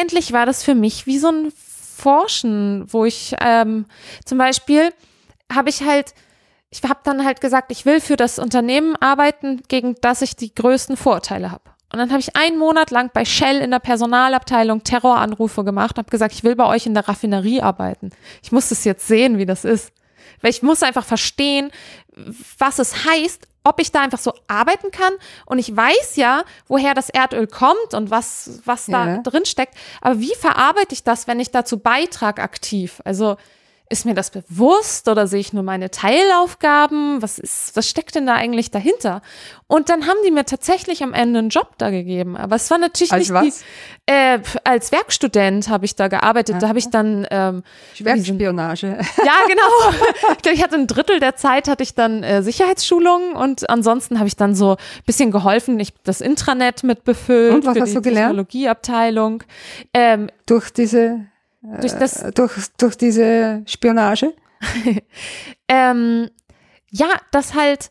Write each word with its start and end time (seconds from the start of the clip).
letztendlich 0.00 0.32
war 0.32 0.46
das 0.46 0.62
für 0.62 0.74
mich 0.74 1.06
wie 1.06 1.18
so 1.18 1.28
ein 1.28 1.52
Forschen, 1.52 2.90
wo 2.90 3.04
ich 3.04 3.34
ähm, 3.38 3.84
zum 4.24 4.38
Beispiel 4.38 4.94
habe 5.52 5.68
ich 5.68 5.82
halt, 5.82 6.14
ich 6.70 6.82
habe 6.82 7.00
dann 7.04 7.22
halt 7.22 7.42
gesagt, 7.42 7.70
ich 7.70 7.84
will 7.84 8.00
für 8.00 8.16
das 8.16 8.38
Unternehmen 8.38 8.96
arbeiten, 8.96 9.62
gegen 9.68 9.96
das 10.00 10.22
ich 10.22 10.36
die 10.36 10.54
größten 10.54 10.96
Vorteile 10.96 11.50
habe. 11.50 11.64
Und 11.92 11.98
dann 11.98 12.10
habe 12.10 12.20
ich 12.20 12.34
einen 12.34 12.56
Monat 12.56 12.90
lang 12.90 13.10
bei 13.12 13.26
Shell 13.26 13.60
in 13.60 13.72
der 13.72 13.80
Personalabteilung 13.80 14.84
Terroranrufe 14.84 15.64
gemacht, 15.64 15.98
habe 15.98 16.10
gesagt, 16.10 16.32
ich 16.32 16.44
will 16.44 16.56
bei 16.56 16.66
euch 16.66 16.86
in 16.86 16.94
der 16.94 17.06
Raffinerie 17.06 17.60
arbeiten. 17.60 18.10
Ich 18.42 18.52
muss 18.52 18.70
es 18.70 18.84
jetzt 18.84 19.06
sehen, 19.06 19.36
wie 19.36 19.46
das 19.46 19.66
ist. 19.66 19.92
Weil 20.40 20.52
ich 20.52 20.62
muss 20.62 20.82
einfach 20.82 21.04
verstehen, 21.04 21.70
was 22.56 22.78
es 22.78 23.04
heißt, 23.04 23.46
ob 23.64 23.80
ich 23.80 23.92
da 23.92 24.00
einfach 24.00 24.18
so 24.18 24.32
arbeiten 24.48 24.90
kann. 24.90 25.12
Und 25.46 25.58
ich 25.58 25.76
weiß 25.76 26.16
ja, 26.16 26.44
woher 26.66 26.94
das 26.94 27.10
Erdöl 27.10 27.46
kommt 27.46 27.94
und 27.94 28.10
was, 28.10 28.60
was 28.64 28.86
da 28.86 29.06
Ja. 29.06 29.16
drin 29.18 29.44
steckt. 29.44 29.74
Aber 30.00 30.18
wie 30.20 30.34
verarbeite 30.34 30.94
ich 30.94 31.04
das, 31.04 31.26
wenn 31.26 31.40
ich 31.40 31.50
dazu 31.50 31.78
beitrag 31.78 32.38
aktiv? 32.38 33.00
Also 33.04 33.36
ist 33.90 34.06
mir 34.06 34.14
das 34.14 34.30
bewusst 34.30 35.08
oder 35.08 35.26
sehe 35.26 35.40
ich 35.40 35.52
nur 35.52 35.64
meine 35.64 35.90
Teilaufgaben? 35.90 37.20
Was 37.20 37.38
ist, 37.38 37.76
was 37.76 37.88
steckt 37.88 38.14
denn 38.14 38.24
da 38.24 38.34
eigentlich 38.34 38.70
dahinter? 38.70 39.20
Und 39.66 39.88
dann 39.88 40.06
haben 40.06 40.18
die 40.24 40.30
mir 40.30 40.44
tatsächlich 40.44 41.02
am 41.02 41.12
Ende 41.12 41.40
einen 41.40 41.48
Job 41.48 41.74
da 41.76 41.90
gegeben. 41.90 42.36
Aber 42.36 42.56
es 42.56 42.70
war 42.70 42.78
natürlich 42.78 43.12
Als 43.12 43.30
nicht 43.30 43.34
was? 43.34 43.58
die, 44.08 44.12
äh, 44.12 44.38
als 44.64 44.92
Werkstudent 44.92 45.68
habe 45.68 45.84
ich 45.84 45.96
da 45.96 46.06
gearbeitet. 46.08 46.56
Da 46.60 46.68
habe 46.68 46.78
ich 46.78 46.88
dann 46.90 47.26
ähm, 47.30 47.62
Werkspionage. 47.98 48.86
ja, 48.86 49.34
genau. 49.48 50.00
Ich 50.36 50.42
glaube, 50.42 50.56
ich 50.56 50.62
hatte 50.62 50.76
ein 50.76 50.86
Drittel 50.86 51.20
der 51.20 51.36
Zeit 51.36 51.68
hatte 51.68 51.82
ich 51.82 51.94
dann 51.94 52.22
äh, 52.22 52.42
Sicherheitsschulungen 52.42 53.34
und 53.34 53.68
ansonsten 53.68 54.18
habe 54.18 54.28
ich 54.28 54.36
dann 54.36 54.54
so 54.54 54.72
ein 54.72 55.04
bisschen 55.04 55.30
geholfen. 55.30 55.78
Ich 55.80 55.92
das 56.04 56.20
Intranet 56.20 56.82
mit 56.84 57.04
befüllt 57.04 57.54
Und 57.54 57.66
was 57.66 57.74
für 57.74 57.80
hast 57.82 57.88
die 57.90 57.94
du 57.94 58.02
gelernt? 58.02 58.28
Technologieabteilung. 58.30 59.42
Ähm, 59.92 60.28
durch 60.46 60.70
diese, 60.70 61.26
durch 61.62 61.92
das 61.92 62.22
äh, 62.22 62.32
durch, 62.32 62.52
durch 62.78 62.96
diese 62.96 63.62
Spionage. 63.66 64.34
ähm, 65.68 66.30
ja, 66.90 67.08
dass 67.30 67.54
halt, 67.54 67.90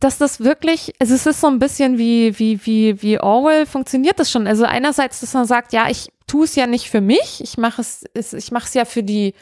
dass 0.00 0.18
das 0.18 0.40
wirklich, 0.40 0.94
also 0.98 1.14
es 1.14 1.26
ist 1.26 1.40
so 1.40 1.46
ein 1.46 1.58
bisschen 1.58 1.98
wie, 1.98 2.38
wie, 2.38 2.64
wie, 2.66 3.02
wie 3.02 3.20
Orwell 3.20 3.66
funktioniert 3.66 4.18
das 4.18 4.30
schon. 4.30 4.46
Also 4.46 4.64
einerseits, 4.64 5.20
dass 5.20 5.34
man 5.34 5.46
sagt, 5.46 5.72
ja, 5.72 5.88
ich 5.88 6.08
tue 6.26 6.44
es 6.44 6.54
ja 6.54 6.66
nicht 6.66 6.90
für 6.90 7.00
mich, 7.00 7.40
ich 7.42 7.56
mache 7.56 7.80
es, 7.80 8.04
es, 8.14 8.32
ich 8.32 8.52
mache 8.52 8.66
es 8.66 8.74
ja 8.74 8.84
für 8.84 9.02
die, 9.02 9.34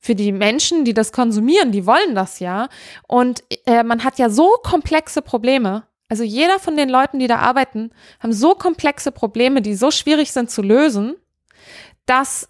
für 0.00 0.14
die 0.14 0.32
Menschen, 0.32 0.84
die 0.84 0.94
das 0.94 1.12
konsumieren, 1.12 1.72
die 1.72 1.84
wollen 1.84 2.14
das 2.14 2.38
ja. 2.38 2.68
Und 3.06 3.42
äh, 3.66 3.82
man 3.82 4.04
hat 4.04 4.18
ja 4.18 4.30
so 4.30 4.56
komplexe 4.62 5.22
Probleme. 5.22 5.84
Also 6.08 6.24
jeder 6.24 6.58
von 6.58 6.76
den 6.76 6.88
Leuten, 6.88 7.18
die 7.18 7.26
da 7.26 7.36
arbeiten, 7.36 7.90
haben 8.20 8.32
so 8.32 8.54
komplexe 8.54 9.12
Probleme, 9.12 9.60
die 9.60 9.74
so 9.74 9.90
schwierig 9.90 10.32
sind 10.32 10.50
zu 10.50 10.62
lösen, 10.62 11.16
dass, 12.06 12.48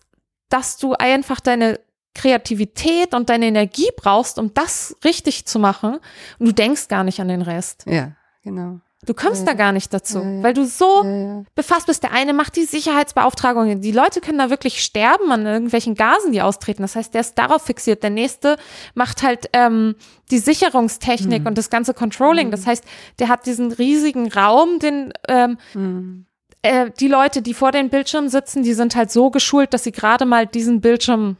dass 0.48 0.77
du 0.77 0.94
einfach 0.94 1.41
deine 1.41 1.78
Kreativität 2.14 3.14
und 3.14 3.30
deine 3.30 3.46
Energie 3.46 3.88
brauchst, 3.96 4.38
um 4.38 4.52
das 4.54 4.96
richtig 5.04 5.46
zu 5.46 5.58
machen. 5.58 5.98
Und 6.38 6.46
du 6.46 6.52
denkst 6.52 6.88
gar 6.88 7.04
nicht 7.04 7.20
an 7.20 7.28
den 7.28 7.42
Rest. 7.42 7.84
Ja, 7.86 8.12
genau. 8.42 8.80
Du 9.06 9.14
kommst 9.14 9.46
da 9.46 9.52
gar 9.52 9.70
nicht 9.70 9.94
dazu, 9.94 10.19
Ja, 10.19 10.28
ja. 10.28 10.42
weil 10.42 10.54
du 10.54 10.66
so 10.66 11.04
Ja, 11.04 11.10
ja. 11.16 11.42
befasst 11.54 11.86
bist. 11.86 12.02
Der 12.02 12.10
eine 12.12 12.32
macht 12.32 12.56
die 12.56 12.64
Sicherheitsbeauftragung. 12.64 13.80
Die 13.80 13.92
Leute 13.92 14.20
können 14.20 14.38
da 14.38 14.50
wirklich 14.50 14.82
sterben 14.82 15.30
an 15.30 15.46
irgendwelchen 15.46 15.94
Gasen, 15.94 16.32
die 16.32 16.42
austreten. 16.42 16.82
Das 16.82 16.96
heißt, 16.96 17.14
der 17.14 17.20
ist 17.20 17.38
darauf 17.38 17.62
fixiert. 17.62 18.02
Der 18.02 18.10
nächste 18.10 18.56
macht 18.94 19.22
halt 19.22 19.48
ähm, 19.52 19.94
die 20.32 20.38
Sicherungstechnik 20.38 21.46
und 21.46 21.56
das 21.56 21.70
ganze 21.70 21.94
Controlling. 21.94 22.50
Das 22.50 22.66
heißt, 22.66 22.84
der 23.20 23.28
hat 23.28 23.47
diesen 23.47 23.70
riesigen 23.70 24.32
Raum, 24.32 24.80
den 24.80 25.12
ähm, 25.28 25.59
Mhm. 25.75 26.26
Äh, 26.68 26.90
die 26.98 27.08
Leute, 27.08 27.42
die 27.42 27.54
vor 27.54 27.72
den 27.72 27.88
Bildschirmen 27.88 28.28
sitzen, 28.28 28.62
die 28.62 28.74
sind 28.74 28.94
halt 28.94 29.10
so 29.10 29.30
geschult, 29.30 29.72
dass 29.72 29.84
sie 29.84 29.92
gerade 29.92 30.26
mal 30.26 30.46
diesen 30.46 30.80
Bildschirm 30.80 31.36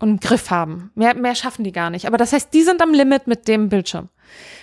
im 0.00 0.18
Griff 0.20 0.50
haben. 0.50 0.90
Mehr, 0.94 1.14
mehr 1.14 1.34
schaffen 1.34 1.64
die 1.64 1.72
gar 1.72 1.90
nicht. 1.90 2.06
Aber 2.06 2.16
das 2.16 2.32
heißt, 2.32 2.54
die 2.54 2.62
sind 2.62 2.80
am 2.80 2.94
Limit 2.94 3.26
mit 3.26 3.48
dem 3.48 3.68
Bildschirm. 3.68 4.08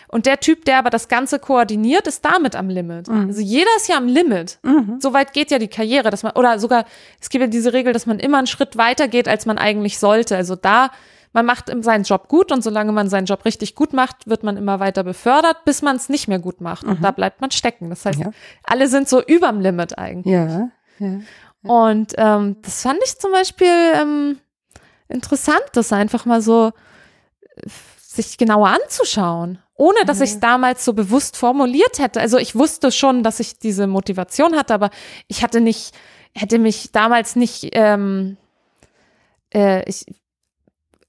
Und 0.07 0.25
der 0.25 0.39
Typ, 0.39 0.63
der 0.63 0.79
aber 0.79 0.89
das 0.89 1.09
Ganze 1.09 1.37
koordiniert, 1.37 2.07
ist 2.07 2.23
damit 2.23 2.55
am 2.55 2.69
Limit. 2.69 3.09
Also 3.09 3.41
jeder 3.41 3.69
ist 3.75 3.89
ja 3.89 3.97
am 3.97 4.07
Limit. 4.07 4.59
Mhm. 4.63 4.99
So 5.01 5.11
weit 5.13 5.33
geht 5.33 5.51
ja 5.51 5.59
die 5.59 5.67
Karriere, 5.67 6.09
dass 6.09 6.23
man, 6.23 6.31
oder 6.33 6.57
sogar, 6.59 6.85
es 7.19 7.29
gibt 7.29 7.41
ja 7.41 7.47
diese 7.47 7.73
Regel, 7.73 7.91
dass 7.91 8.05
man 8.05 8.19
immer 8.19 8.37
einen 8.37 8.47
Schritt 8.47 8.77
weiter 8.77 9.09
geht, 9.09 9.27
als 9.27 9.45
man 9.45 9.57
eigentlich 9.57 9.99
sollte. 9.99 10.37
Also 10.37 10.55
da, 10.55 10.91
man 11.37 11.45
macht 11.45 11.71
seinen 11.83 12.03
Job 12.03 12.29
gut 12.29 12.51
und 12.51 12.63
solange 12.63 12.91
man 12.91 13.09
seinen 13.09 13.25
Job 13.27 13.45
richtig 13.45 13.75
gut 13.75 13.93
macht, 13.93 14.27
wird 14.27 14.41
man 14.41 14.57
immer 14.57 14.79
weiter 14.79 15.03
befördert, 15.03 15.65
bis 15.65 15.83
man 15.83 15.95
es 15.95 16.09
nicht 16.09 16.27
mehr 16.27 16.39
gut 16.39 16.61
macht. 16.61 16.83
Und 16.83 17.03
da 17.03 17.11
bleibt 17.11 17.41
man 17.41 17.51
stecken. 17.51 17.91
Das 17.91 18.03
heißt, 18.05 18.17
Ja. 18.19 18.31
alle 18.63 18.87
sind 18.87 19.07
so 19.07 19.23
überm 19.23 19.61
Limit 19.61 19.99
eigentlich. 19.99 20.33
Ja, 20.33 20.71
ja. 20.97 21.19
Und 21.61 22.15
ähm, 22.17 22.55
das 22.63 22.81
fand 22.81 22.97
ich 23.05 23.19
zum 23.19 23.31
Beispiel 23.31 23.67
ähm, 23.93 24.39
interessant, 25.09 25.61
das 25.73 25.93
einfach 25.93 26.25
mal 26.25 26.41
so 26.41 26.71
äh, 27.55 27.69
sich 27.99 28.39
genauer 28.39 28.69
anzuschauen, 28.69 29.59
ohne 29.75 30.05
dass 30.07 30.21
ich 30.21 30.31
es 30.31 30.39
damals 30.39 30.83
so 30.85 30.93
bewusst 30.93 31.37
formuliert 31.37 31.99
hätte. 31.99 32.19
Also 32.19 32.39
ich 32.39 32.55
wusste 32.55 32.91
schon, 32.91 33.21
dass 33.21 33.39
ich 33.39 33.59
diese 33.59 33.85
Motivation 33.85 34.55
hatte, 34.55 34.73
aber 34.73 34.89
ich 35.27 35.43
hatte 35.43 35.61
nicht, 35.61 35.93
hätte 36.33 36.57
mich 36.57 36.91
damals 36.91 37.35
nicht, 37.35 37.69
ähm, 37.73 38.37
äh, 39.53 39.87
ich, 39.87 40.03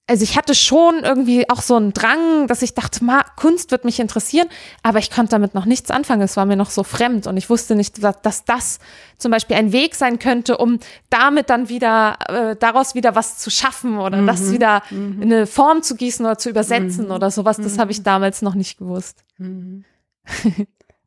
also 0.09 0.23
ich 0.23 0.37
hatte 0.37 0.55
schon 0.55 1.05
irgendwie 1.05 1.49
auch 1.51 1.61
so 1.61 1.77
einen 1.77 1.93
Drang, 1.93 2.47
dass 2.47 2.63
ich 2.63 2.75
dachte, 2.75 3.05
ma, 3.05 3.23
Kunst 3.37 3.71
wird 3.71 3.85
mich 3.85 4.01
interessieren, 4.01 4.49
aber 4.83 4.99
ich 4.99 5.11
konnte 5.11 5.33
damit 5.33 5.55
noch 5.55 5.67
nichts 5.67 5.91
anfangen. 5.91 6.23
Es 6.23 6.37
war 6.37 6.47
mir 6.47 6.57
noch 6.57 6.71
so 6.71 6.83
fremd 6.83 7.27
und 7.27 7.37
ich 7.37 7.51
wusste 7.51 7.77
nicht, 7.77 8.03
dass, 8.03 8.23
dass 8.23 8.45
das 8.45 8.79
zum 9.19 9.31
Beispiel 9.31 9.57
ein 9.57 9.71
Weg 9.73 9.95
sein 9.95 10.19
könnte, 10.19 10.57
um 10.57 10.79
damit 11.11 11.51
dann 11.51 11.69
wieder, 11.69 12.19
äh, 12.29 12.57
daraus 12.57 12.95
wieder 12.95 13.15
was 13.15 13.39
zu 13.39 13.51
schaffen 13.51 13.99
oder 13.99 14.25
das 14.25 14.51
wieder 14.51 14.83
in 14.91 15.23
eine 15.23 15.47
Form 15.47 15.83
zu 15.83 15.95
gießen 15.95 16.25
oder 16.25 16.39
zu 16.39 16.49
übersetzen 16.49 17.11
oder 17.11 17.31
sowas. 17.31 17.59
Das 17.59 17.79
habe 17.79 17.93
ich 17.93 18.03
damals 18.03 18.41
noch 18.41 18.55
nicht 18.55 18.79
gewusst. 18.79 19.25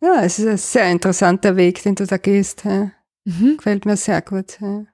Ja, 0.03 0.23
es 0.23 0.39
ist 0.39 0.47
ein 0.47 0.57
sehr 0.57 0.89
interessanter 0.89 1.55
Weg, 1.55 1.83
den 1.83 1.95
du 1.95 2.05
da 2.07 2.17
gehst. 2.17 2.65
Ja. 2.65 2.91
Mhm. 3.25 3.57
Gefällt 3.57 3.85
mir 3.85 3.97
sehr 3.97 4.21
gut. 4.21 4.59
Ja. 4.59 4.85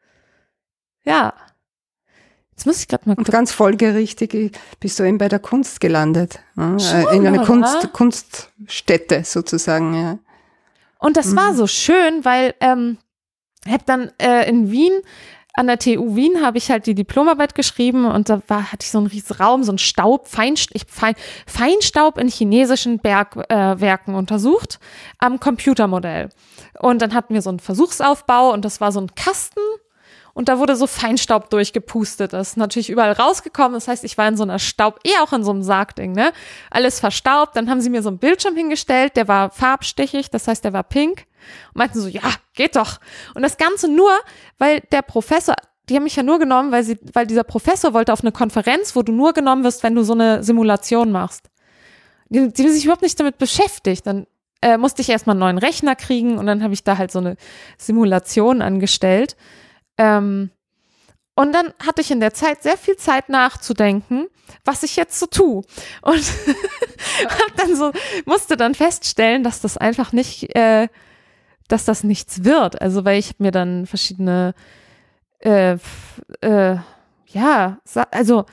Ja. 1.03 1.33
Jetzt 2.57 2.65
muss 2.65 2.79
ich 2.79 2.87
gerade 2.87 3.07
mal 3.07 3.15
Und 3.15 3.29
ganz 3.29 3.51
folgerichtig 3.51 4.57
bist 4.79 4.97
du 4.97 5.03
eben 5.03 5.19
bei 5.19 5.29
der 5.29 5.37
Kunst 5.37 5.79
gelandet. 5.79 6.39
Ja, 6.55 6.79
Schon, 6.79 7.07
äh, 7.07 7.15
in 7.15 7.27
einer? 7.27 7.45
Kunst, 7.45 7.93
Kunststätte 7.93 9.23
sozusagen. 9.23 9.93
Ja. 9.93 10.17
Und 10.97 11.17
das 11.17 11.35
war 11.35 11.53
so 11.53 11.67
schön, 11.67 12.25
weil 12.25 12.55
ähm, 12.59 12.97
ich 13.63 13.71
habe 13.71 13.83
dann 13.85 14.11
äh, 14.19 14.49
in 14.49 14.71
Wien 14.71 14.93
an 15.53 15.67
der 15.67 15.79
TU 15.79 16.15
Wien 16.15 16.41
habe 16.43 16.59
ich 16.59 16.69
halt 16.69 16.85
die 16.85 16.93
Diplomarbeit 16.93 17.55
geschrieben 17.55 18.05
und 18.05 18.29
da 18.29 18.41
war, 18.47 18.71
hatte 18.71 18.83
ich 18.83 18.91
so 18.91 18.99
einen 18.99 19.07
riesen 19.07 19.35
Raum, 19.37 19.63
so 19.63 19.71
einen 19.71 19.79
Staub, 19.79 20.27
Feinst 20.27 20.69
ich, 20.73 20.83
Fein, 20.87 21.15
Feinstaub 21.47 22.19
in 22.19 22.27
chinesischen 22.27 22.99
Bergwerken 22.99 24.13
äh, 24.13 24.17
untersucht 24.17 24.79
am 25.17 25.39
Computermodell. 25.39 26.29
Und 26.79 27.01
dann 27.01 27.13
hatten 27.15 27.33
wir 27.33 27.41
so 27.41 27.49
einen 27.49 27.59
Versuchsaufbau 27.59 28.53
und 28.53 28.65
das 28.65 28.81
war 28.81 28.91
so 28.91 29.01
ein 29.01 29.13
Kasten 29.15 29.59
und 30.37 30.49
da 30.49 30.59
wurde 30.59 30.75
so 30.75 30.85
Feinstaub 30.85 31.49
durchgepustet. 31.49 32.31
Das 32.31 32.49
ist 32.49 32.57
natürlich 32.57 32.91
überall 32.91 33.13
rausgekommen. 33.13 33.73
Das 33.73 33.87
heißt, 33.87 34.03
ich 34.03 34.19
war 34.19 34.27
in 34.27 34.37
so 34.37 34.43
einer 34.43 34.59
Staub, 34.59 34.99
eh 35.03 35.17
auch 35.23 35.33
in 35.33 35.43
so 35.43 35.49
einem 35.49 35.63
Sargding, 35.63 36.11
ne? 36.11 36.31
Alles 36.69 36.99
verstaubt. 36.99 37.55
Dann 37.55 37.71
haben 37.71 37.81
sie 37.81 37.89
mir 37.89 38.03
so 38.03 38.09
einen 38.09 38.19
Bildschirm 38.19 38.55
hingestellt, 38.55 39.17
der 39.17 39.27
war 39.27 39.49
farbstichig, 39.49 40.29
das 40.29 40.47
heißt, 40.47 40.63
der 40.63 40.73
war 40.73 40.83
pink. 40.83 41.25
Und 41.73 41.77
meinten 41.77 41.99
so, 41.99 42.07
ja, 42.07 42.21
geht 42.53 42.75
doch. 42.75 42.99
Und 43.33 43.41
das 43.41 43.57
Ganze 43.57 43.87
nur, 43.87 44.11
weil 44.59 44.81
der 44.91 45.01
Professor, 45.01 45.55
die 45.89 45.95
haben 45.95 46.03
mich 46.03 46.15
ja 46.15 46.21
nur 46.21 46.37
genommen, 46.37 46.71
weil 46.71 46.83
sie, 46.83 46.99
weil 47.13 47.25
dieser 47.25 47.43
Professor 47.43 47.95
wollte 47.95 48.13
auf 48.13 48.21
eine 48.21 48.31
Konferenz, 48.31 48.95
wo 48.95 49.01
du 49.01 49.11
nur 49.11 49.33
genommen 49.33 49.63
wirst, 49.63 49.81
wenn 49.81 49.95
du 49.95 50.03
so 50.03 50.13
eine 50.13 50.43
Simulation 50.43 51.11
machst. 51.11 51.49
Die, 52.29 52.53
die 52.53 52.63
haben 52.63 52.71
sich 52.71 52.83
überhaupt 52.83 53.01
nicht 53.01 53.19
damit 53.19 53.39
beschäftigt. 53.39 54.05
Dann 54.05 54.27
äh, 54.61 54.77
musste 54.77 55.01
ich 55.01 55.09
erstmal 55.09 55.33
einen 55.33 55.39
neuen 55.39 55.57
Rechner 55.57 55.95
kriegen 55.95 56.37
und 56.37 56.45
dann 56.45 56.61
habe 56.61 56.75
ich 56.75 56.83
da 56.83 56.99
halt 56.99 57.11
so 57.11 57.17
eine 57.17 57.37
Simulation 57.79 58.61
angestellt. 58.61 59.35
Ähm, 59.97 60.51
und 61.35 61.53
dann 61.53 61.71
hatte 61.85 62.01
ich 62.01 62.09
in 62.09 62.19
der 62.19 62.33
Zeit 62.33 62.63
sehr 62.63 62.77
viel 62.77 62.97
Zeit 62.97 63.29
nachzudenken, 63.29 64.27
was 64.65 64.81
ich 64.81 64.95
jetzt 64.95 65.19
so 65.19 65.27
tue. 65.27 65.61
Und 66.01 66.23
dann 67.57 67.75
so, 67.75 67.91
musste 68.25 68.57
dann 68.57 68.73
feststellen, 68.73 69.43
dass 69.43 69.61
das 69.61 69.77
einfach 69.77 70.13
nicht, 70.13 70.55
äh, 70.55 70.87
dass 71.67 71.85
das 71.85 72.03
nichts 72.03 72.43
wird. 72.43 72.81
Also, 72.81 73.05
weil 73.05 73.19
ich 73.19 73.37
mir 73.39 73.51
dann 73.51 73.85
verschiedene, 73.85 74.55
äh, 75.39 75.77
äh, 76.41 76.77
ja, 77.27 77.77
also 78.09 78.45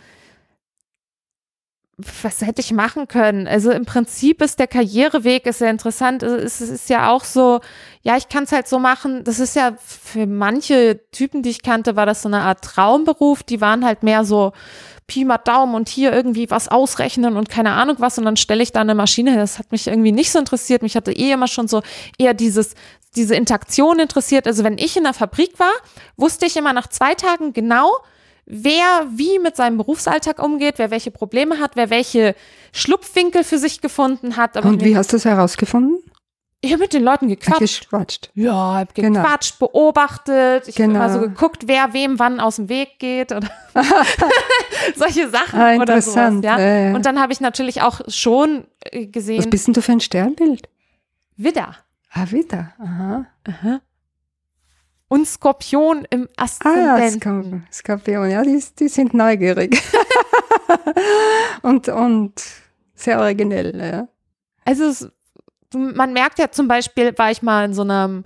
was 1.97 2.41
hätte 2.41 2.61
ich 2.61 2.73
machen 2.73 3.07
können? 3.07 3.47
Also 3.47 3.71
im 3.71 3.85
Prinzip 3.85 4.43
ist 4.43 4.59
der 4.59 4.67
Karriereweg 4.67 5.47
ist 5.47 5.59
sehr 5.59 5.71
interessant. 5.71 6.23
Es 6.25 6.61
ist 6.61 6.91
ja 6.91 7.11
auch 7.11 7.23
so, 7.23 7.61
ja, 8.03 8.17
ich 8.17 8.29
kann 8.29 8.45
es 8.45 8.53
halt 8.53 8.67
so 8.67 8.81
machen. 8.81 9.23
Das 9.23 9.39
ist 9.39 9.55
ja 9.55 9.77
für 9.79 10.27
manche 10.27 11.01
Typen, 11.13 11.43
die 11.43 11.51
ich 11.51 11.63
kannte, 11.63 11.95
war 11.95 12.07
das 12.07 12.23
so 12.23 12.29
eine 12.29 12.41
Art 12.41 12.63
Traumberuf. 12.63 13.45
Die 13.45 13.61
waren 13.61 13.85
halt 13.85 14.03
mehr 14.03 14.25
so 14.25 14.53
Pi 15.07 15.25
mal 15.25 15.39
Daumen 15.39 15.75
und 15.75 15.89
hier 15.89 16.13
irgendwie 16.13 16.51
was 16.51 16.69
ausrechnen 16.69 17.37
und 17.37 17.49
keine 17.49 17.73
Ahnung 17.73 17.97
was. 17.99 18.19
Und 18.19 18.25
dann 18.25 18.37
stelle 18.37 18.63
ich 18.63 18.73
da 18.73 18.81
eine 18.81 18.97
Maschine 18.97 19.31
hin. 19.31 19.39
Das 19.39 19.61
hat 19.61 19.71
mich 19.71 19.87
irgendwie 19.87 20.13
nicht 20.13 20.33
so 20.33 20.39
interessiert. 20.41 20.83
Mich 20.83 20.97
hatte 20.97 21.13
eh 21.13 21.31
immer 21.31 21.49
schon 21.49 21.69
so 21.69 21.83
eher 22.19 22.35
dieses, 22.35 22.75
diese 23.15 23.37
Interaktion 23.37 24.01
interessiert. 24.01 24.49
Also 24.49 24.65
wenn 24.65 24.79
ich 24.79 24.97
in 24.97 25.05
der 25.05 25.15
Fabrik 25.15 25.61
war, 25.61 25.73
wusste 26.17 26.47
ich 26.47 26.57
immer 26.57 26.73
nach 26.73 26.89
zwei 26.89 27.15
Tagen 27.15 27.53
genau, 27.53 27.91
wer 28.47 29.07
wie 29.15 29.39
mit 29.39 29.57
seinem 29.57 29.77
Berufsalltag 29.77 30.43
umgeht, 30.43 30.75
wer 30.79 30.91
welche 30.91 31.11
Probleme 31.11 31.59
hat, 31.59 31.77
wer 31.77 31.91
welche 31.91 32.35
Schlupfwinkel 32.73 33.45
für 33.45 33.59
sich 33.59 33.81
gefunden 33.81 34.37
hat. 34.37 34.57
Aber 34.57 34.69
Und 34.69 34.85
wie 34.85 34.97
hast 34.97 35.13
du 35.13 35.17
das 35.17 35.25
herausgefunden? 35.25 35.99
Ich 36.61 36.73
habe 36.73 36.81
mit 36.81 36.95
den 36.95 37.05
Leuten 37.05 37.29
gequatscht. 37.29 37.83
Gequatscht. 37.83 38.31
Ja, 38.35 38.77
hab 38.79 38.95
genau. 38.95 39.21
gequatscht, 39.21 39.59
genau. 39.59 39.71
beobachtet. 39.71 40.67
Ich 40.67 40.75
genau. 40.75 41.01
habe 41.01 41.13
so 41.13 41.21
geguckt, 41.21 41.65
wer 41.67 41.93
wem 41.93 42.19
wann 42.19 42.41
aus 42.41 42.57
dem 42.57 42.71
Weg 42.71 42.99
geht 42.99 43.33
oder 43.33 43.51
solche 44.97 45.29
Sachen 45.29 45.61
ah, 45.61 45.77
oder 45.77 46.01
sowas. 46.01 46.35
Ja. 46.43 46.59
Ja. 46.59 46.95
Und 46.95 47.05
dann 47.05 47.21
habe 47.21 47.35
ich 47.35 47.41
natürlich 47.41 47.83
auch 47.83 48.01
schon 48.09 48.65
äh, 48.81 49.07
gesehen. 49.07 49.41
Was 49.41 49.51
bist 49.51 49.67
denn 49.67 49.75
du 49.75 49.83
für 49.83 49.93
ein 49.93 50.01
Sternbild? 50.01 50.71
Widder. 51.37 51.77
Ah, 52.11 52.27
Widder. 52.31 52.73
Aha. 52.79 53.27
Aha 53.47 53.81
und 55.09 55.27
Skorpion 55.27 56.07
im 56.11 56.29
Aszendenten. 56.37 57.65
Ah, 57.65 57.73
Skorpion, 57.73 58.31
ja, 58.31 58.43
die, 58.43 58.63
die 58.79 58.89
sind 58.89 59.15
neugierig. 59.15 59.81
und, 61.63 61.89
und 61.89 62.43
sehr 62.95 63.21
originell, 63.21 63.79
ja. 63.79 64.09
Also 64.65 64.85
es, 64.85 65.09
man 65.75 66.13
merkt 66.13 66.39
ja 66.39 66.51
zum 66.51 66.69
Beispiel, 66.69 67.17
war 67.19 67.31
ich 67.31 67.43
mal 67.43 67.67
in 67.67 67.75
so 67.75 67.83
einer 67.83 68.23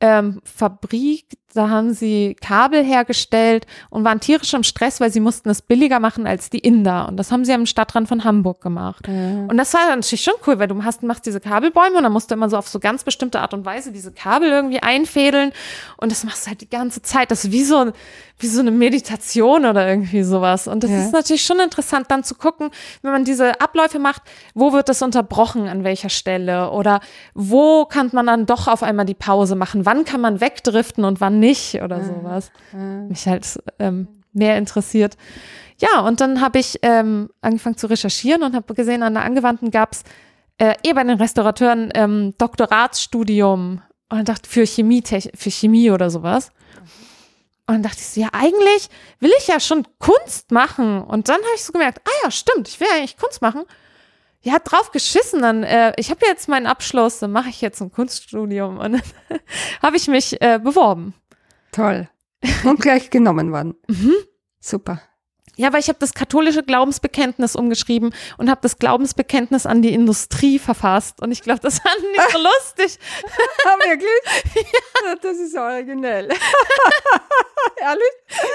ähm, 0.00 0.40
Fabrik, 0.44 1.26
da 1.54 1.70
haben 1.70 1.94
sie 1.94 2.36
Kabel 2.40 2.84
hergestellt 2.84 3.66
und 3.88 4.04
waren 4.04 4.20
tierisch 4.20 4.52
im 4.52 4.62
Stress, 4.62 5.00
weil 5.00 5.10
sie 5.10 5.20
mussten 5.20 5.48
es 5.48 5.62
billiger 5.62 5.98
machen 5.98 6.26
als 6.26 6.50
die 6.50 6.58
Inder. 6.58 7.08
Und 7.08 7.16
das 7.16 7.32
haben 7.32 7.44
sie 7.44 7.52
am 7.52 7.64
Stadtrand 7.64 8.06
von 8.06 8.24
Hamburg 8.24 8.60
gemacht. 8.60 9.08
Ja. 9.08 9.46
Und 9.46 9.56
das 9.56 9.72
war 9.72 9.88
natürlich 9.88 10.22
schon 10.22 10.34
cool, 10.46 10.58
weil 10.58 10.68
du 10.68 10.84
hast, 10.84 11.02
machst 11.02 11.24
diese 11.24 11.40
Kabelbäume 11.40 11.96
und 11.96 12.02
dann 12.02 12.12
musst 12.12 12.30
du 12.30 12.34
immer 12.34 12.50
so 12.50 12.58
auf 12.58 12.68
so 12.68 12.78
ganz 12.78 13.02
bestimmte 13.02 13.40
Art 13.40 13.54
und 13.54 13.64
Weise 13.64 13.92
diese 13.92 14.12
Kabel 14.12 14.50
irgendwie 14.50 14.80
einfädeln. 14.80 15.52
Und 15.96 16.12
das 16.12 16.22
machst 16.24 16.44
du 16.44 16.50
halt 16.50 16.60
die 16.60 16.68
ganze 16.68 17.00
Zeit. 17.00 17.30
Das 17.30 17.44
ist 17.44 17.52
wie 17.52 17.64
so, 17.64 17.92
wie 18.38 18.46
so 18.46 18.60
eine 18.60 18.70
Meditation 18.70 19.64
oder 19.64 19.88
irgendwie 19.88 20.24
sowas. 20.24 20.68
Und 20.68 20.84
das 20.84 20.90
ja. 20.90 21.02
ist 21.02 21.12
natürlich 21.12 21.44
schon 21.44 21.60
interessant, 21.60 22.10
dann 22.10 22.24
zu 22.24 22.34
gucken, 22.34 22.70
wenn 23.02 23.12
man 23.12 23.24
diese 23.24 23.60
Abläufe 23.60 23.98
macht, 23.98 24.22
wo 24.54 24.74
wird 24.74 24.88
das 24.90 25.00
unterbrochen, 25.00 25.66
an 25.66 25.82
welcher 25.82 26.10
Stelle? 26.10 26.70
Oder 26.70 27.00
wo 27.34 27.86
kann 27.86 28.10
man 28.12 28.26
dann 28.26 28.44
doch 28.44 28.68
auf 28.68 28.82
einmal 28.82 29.06
die 29.06 29.14
Pause 29.14 29.56
machen? 29.56 29.86
Wann 29.86 30.04
kann 30.04 30.20
man 30.20 30.40
wegdriften 30.40 31.04
und 31.04 31.20
wann 31.20 31.37
nicht 31.38 31.82
oder 31.82 32.02
sowas. 32.04 32.50
Mich 33.08 33.26
halt 33.26 33.58
ähm, 33.78 34.08
mehr 34.32 34.58
interessiert. 34.58 35.16
Ja, 35.80 36.00
und 36.00 36.20
dann 36.20 36.40
habe 36.40 36.58
ich 36.58 36.78
ähm, 36.82 37.30
angefangen 37.40 37.76
zu 37.76 37.86
recherchieren 37.86 38.42
und 38.42 38.54
habe 38.54 38.74
gesehen, 38.74 39.02
an 39.02 39.14
der 39.14 39.24
Angewandten 39.24 39.70
gab 39.70 39.92
es 39.92 40.02
äh, 40.58 40.74
eh 40.84 40.92
bei 40.92 41.04
den 41.04 41.16
Restaurateuren 41.18 41.90
ähm, 41.94 42.34
Doktoratsstudium 42.36 43.80
und 44.08 44.28
dachte 44.28 44.48
für 44.48 44.66
Chemie, 44.66 45.02
für 45.02 45.50
Chemie 45.50 45.90
oder 45.90 46.10
sowas. 46.10 46.50
Und 47.66 47.74
dann 47.74 47.82
dachte 47.82 47.98
ich 47.98 48.06
so, 48.06 48.20
ja, 48.22 48.28
eigentlich 48.32 48.88
will 49.20 49.30
ich 49.38 49.46
ja 49.46 49.60
schon 49.60 49.86
Kunst 49.98 50.52
machen. 50.52 51.02
Und 51.02 51.28
dann 51.28 51.36
habe 51.36 51.54
ich 51.54 51.62
so 51.62 51.72
gemerkt, 51.72 52.00
ah 52.04 52.24
ja, 52.24 52.30
stimmt, 52.30 52.66
ich 52.66 52.80
will 52.80 52.88
eigentlich 52.94 53.18
Kunst 53.18 53.42
machen. 53.42 53.64
Ja, 54.40 54.58
drauf 54.58 54.90
geschissen. 54.90 55.42
Dann, 55.42 55.64
äh, 55.64 55.92
ich 55.96 56.10
habe 56.10 56.24
jetzt 56.24 56.48
meinen 56.48 56.66
Abschluss, 56.66 57.18
dann 57.18 57.30
mache 57.30 57.50
ich 57.50 57.60
jetzt 57.60 57.82
ein 57.82 57.92
Kunststudium. 57.92 58.78
Und 58.78 58.92
dann 59.28 59.38
habe 59.82 59.96
ich 59.96 60.08
mich 60.08 60.40
äh, 60.40 60.58
beworben. 60.58 61.12
Toll. 61.72 62.08
Und 62.64 62.80
gleich 62.80 63.10
genommen 63.10 63.52
worden. 63.52 63.74
Mhm. 63.88 64.14
Super. 64.60 65.00
Ja, 65.58 65.72
weil 65.72 65.80
ich 65.80 65.88
habe 65.88 65.98
das 65.98 66.14
katholische 66.14 66.62
Glaubensbekenntnis 66.62 67.56
umgeschrieben 67.56 68.14
und 68.38 68.48
habe 68.48 68.60
das 68.62 68.78
Glaubensbekenntnis 68.78 69.66
an 69.66 69.82
die 69.82 69.92
Industrie 69.92 70.60
verfasst. 70.60 71.20
Und 71.20 71.32
ich 71.32 71.42
glaube, 71.42 71.58
das 71.58 71.78
fanden 71.80 72.06
die 72.14 72.32
so 72.32 72.38
lustig. 72.38 72.98
Ah, 73.66 73.76
wirklich? 73.86 74.64
Ja. 75.04 75.14
Das 75.20 75.36
ist 75.36 75.54
originell. 75.56 76.28
Ehrlich? 77.76 78.12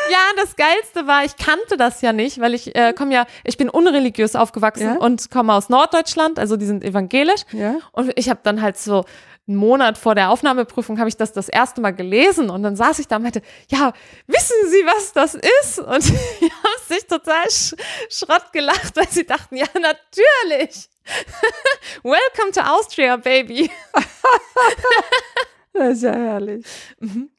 Ja, 0.09 0.17
das 0.37 0.55
Geilste 0.55 1.05
war, 1.05 1.25
ich 1.25 1.35
kannte 1.35 1.77
das 1.77 2.01
ja 2.01 2.13
nicht, 2.13 2.39
weil 2.39 2.53
ich 2.53 2.73
äh, 2.75 2.93
komme 2.93 3.13
ja, 3.13 3.25
ich 3.43 3.57
bin 3.57 3.69
unreligiös 3.69 4.35
aufgewachsen 4.35 4.95
ja? 4.95 4.95
und 4.95 5.29
komme 5.29 5.53
aus 5.53 5.69
Norddeutschland, 5.69 6.39
also 6.39 6.55
die 6.57 6.65
sind 6.65 6.83
evangelisch. 6.83 7.41
Ja? 7.51 7.75
Und 7.91 8.13
ich 8.15 8.29
habe 8.29 8.39
dann 8.43 8.61
halt 8.61 8.77
so 8.77 9.05
einen 9.47 9.57
Monat 9.57 9.97
vor 9.97 10.15
der 10.15 10.29
Aufnahmeprüfung 10.29 10.99
habe 10.99 11.09
ich 11.09 11.17
das 11.17 11.33
das 11.33 11.49
erste 11.49 11.81
Mal 11.81 11.91
gelesen 11.91 12.49
und 12.49 12.63
dann 12.63 12.77
saß 12.77 12.99
ich 12.99 13.07
da 13.07 13.17
und 13.17 13.23
meinte, 13.23 13.41
ja, 13.69 13.91
wissen 14.25 14.55
Sie, 14.69 14.85
was 14.85 15.11
das 15.11 15.35
ist? 15.35 15.79
Und 15.79 16.07
die 16.41 16.49
haben 16.49 16.87
sich 16.87 17.05
total 17.07 17.49
sch 17.49 17.75
Schrott 18.09 18.53
gelacht, 18.53 18.95
weil 18.95 19.09
sie 19.09 19.25
dachten, 19.25 19.57
ja, 19.57 19.67
natürlich. 19.73 20.89
Welcome 22.03 22.51
to 22.53 22.61
Austria, 22.61 23.17
Baby. 23.17 23.69
das 25.73 25.97
ist 25.97 26.03
ja 26.03 26.13
herrlich. 26.13 26.65
Mhm. 26.99 27.29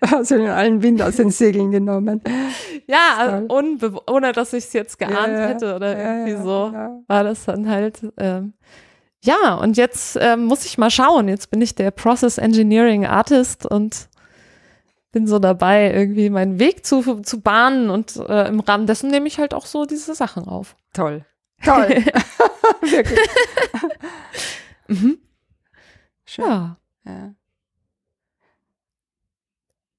Also 0.00 0.36
in 0.36 0.48
allen 0.48 0.82
Wind 0.82 1.00
aus 1.02 1.16
den 1.16 1.30
Segeln 1.30 1.70
genommen. 1.70 2.22
Ja, 2.86 3.42
ohne 3.48 4.32
dass 4.32 4.52
ich 4.52 4.64
es 4.64 4.72
jetzt 4.72 4.98
geahnt 4.98 5.32
ja, 5.32 5.46
hätte 5.46 5.74
oder 5.74 5.96
ja, 5.96 6.14
irgendwie 6.14 6.42
so, 6.42 6.70
ja. 6.72 7.00
war 7.06 7.24
das 7.24 7.44
dann 7.46 7.68
halt 7.68 8.00
ähm, 8.18 8.52
ja, 9.24 9.54
und 9.54 9.78
jetzt 9.78 10.16
äh, 10.16 10.36
muss 10.36 10.66
ich 10.66 10.76
mal 10.76 10.90
schauen. 10.90 11.28
Jetzt 11.28 11.50
bin 11.50 11.62
ich 11.62 11.74
der 11.74 11.90
Process 11.90 12.36
Engineering 12.36 13.06
Artist 13.06 13.64
und 13.64 14.08
bin 15.12 15.26
so 15.26 15.38
dabei, 15.38 15.92
irgendwie 15.92 16.28
meinen 16.28 16.58
Weg 16.58 16.84
zu, 16.84 17.22
zu 17.22 17.40
bahnen 17.40 17.88
und 17.88 18.16
äh, 18.16 18.48
im 18.48 18.60
Rahmen 18.60 18.86
dessen 18.86 19.10
nehme 19.10 19.26
ich 19.26 19.38
halt 19.38 19.54
auch 19.54 19.64
so 19.64 19.86
diese 19.86 20.14
Sachen 20.14 20.46
auf. 20.46 20.76
Toll. 20.92 21.24
Toll. 21.64 21.88
Wirklich. 22.82 23.18
mhm. 24.88 25.18
Schön. 26.26 26.44
Ja. 26.44 26.76
ja. 27.06 27.34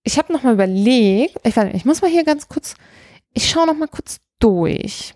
Ich 0.04 0.20
habe 0.20 0.34
noch 0.34 0.44
mal 0.44 0.54
überlegt, 0.54 1.40
ich, 1.44 1.58
ich 1.58 1.86
muss 1.86 2.04
mal 2.04 2.12
hier 2.12 2.24
ganz 2.24 2.48
kurz, 2.48 2.76
ich 3.34 3.50
schaue 3.50 3.66
noch 3.66 3.74
mal 3.74 3.88
kurz 3.88 4.20
durch. 4.40 5.16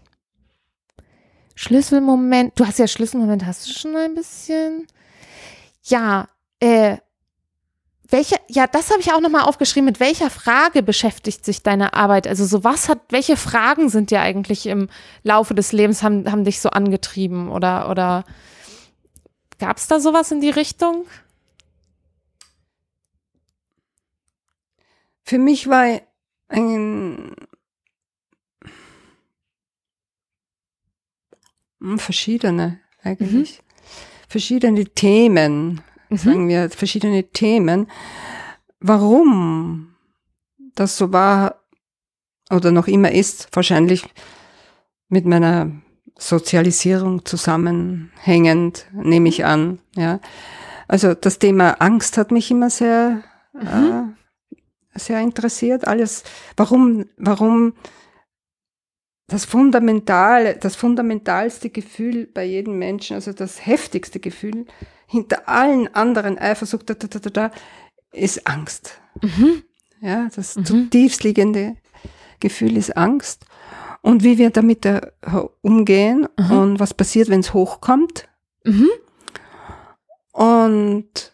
Schlüsselmoment. 1.60 2.58
Du 2.58 2.66
hast 2.66 2.80
ja 2.80 2.88
Schlüsselmoment, 2.88 3.46
hast 3.46 3.68
du 3.68 3.74
schon 3.74 3.94
ein 3.98 4.16
bisschen? 4.16 4.88
Ja, 5.84 6.30
äh, 6.62 6.96
welche, 8.08 8.38
ja, 8.48 8.66
das 8.66 8.90
habe 8.90 9.02
ich 9.02 9.12
auch 9.12 9.20
nochmal 9.20 9.42
aufgeschrieben. 9.42 9.84
Mit 9.84 10.00
welcher 10.00 10.30
Frage 10.30 10.82
beschäftigt 10.82 11.44
sich 11.44 11.62
deine 11.62 11.96
Arbeit? 11.96 12.28
Also 12.28 12.46
so 12.46 12.64
was 12.64 12.88
hat, 12.88 13.02
welche 13.10 13.36
Fragen 13.36 13.90
sind 13.90 14.10
dir 14.10 14.22
eigentlich 14.22 14.68
im 14.68 14.88
Laufe 15.24 15.54
des 15.54 15.74
Lebens 15.74 16.02
haben, 16.02 16.32
haben 16.32 16.46
dich 16.46 16.62
so 16.62 16.70
angetrieben 16.70 17.52
oder, 17.52 17.90
oder 17.90 18.24
gab 19.60 19.76
es 19.76 19.88
da 19.88 20.00
sowas 20.00 20.32
in 20.32 20.40
die 20.40 20.52
Richtung? 20.52 21.08
Für 25.24 25.40
mich 25.40 25.68
war 25.68 26.00
ein 26.48 27.36
verschiedene 31.98 32.80
eigentlich. 33.04 33.60
Mhm. 33.60 33.64
Verschiedene 34.28 34.86
Themen, 34.86 35.82
mhm. 36.10 36.18
sagen 36.18 36.50
wir, 36.50 36.70
verschiedene 36.70 37.24
Themen. 37.32 37.88
Warum 38.80 39.96
das 40.76 40.98
so 40.98 41.12
war 41.12 41.62
oder 42.52 42.72
noch 42.72 42.88
immer 42.88 43.12
ist, 43.12 43.50
wahrscheinlich 43.54 44.04
mit 45.08 45.26
meiner 45.26 45.72
Sozialisierung 46.18 47.26
zusammenhängend, 47.26 48.86
nehme 48.94 49.30
ich 49.30 49.46
an. 49.46 49.80
Ja. 49.96 50.20
Also 50.88 51.14
das 51.14 51.40
Thema 51.40 51.82
Angst 51.82 52.18
hat 52.18 52.32
mich 52.32 52.52
immer 52.52 52.70
sehr, 52.70 53.24
mhm. 53.54 54.16
äh, 54.96 55.00
sehr 55.00 55.20
interessiert. 55.22 55.88
Alles, 55.88 56.24
warum, 56.58 57.06
warum 57.18 57.74
das 59.30 59.46
Fundamental, 59.46 60.56
das 60.56 60.76
fundamentalste 60.76 61.70
Gefühl 61.70 62.28
bei 62.28 62.44
jedem 62.44 62.78
Menschen, 62.80 63.16
also 63.16 63.32
das 63.32 63.66
heftigste 63.66 64.20
Gefühl 64.20 64.66
hinter 65.08 65.48
allen 65.48 65.94
anderen 65.96 66.38
Eifersucht, 66.38 66.90
da, 66.90 66.94
da, 66.96 67.08
da, 67.08 67.30
da, 67.30 67.52
ist 68.12 68.48
Angst. 68.48 69.00
Mhm. 69.22 69.64
Ja, 70.02 70.30
das 70.36 70.56
mhm. 70.56 70.66
zutiefst 70.66 71.24
liegende 71.24 71.78
Gefühl 72.40 72.76
ist 72.76 72.98
Angst. 72.98 73.46
Und 74.02 74.24
wie 74.24 74.38
wir 74.38 74.50
damit 74.50 74.86
uh, 74.86 75.50
umgehen 75.62 76.28
mhm. 76.38 76.52
und 76.52 76.80
was 76.80 76.94
passiert, 76.94 77.30
wenn 77.30 77.42
es 77.42 77.54
hochkommt. 77.54 78.28
Mhm. 78.64 78.90
Und 80.32 81.34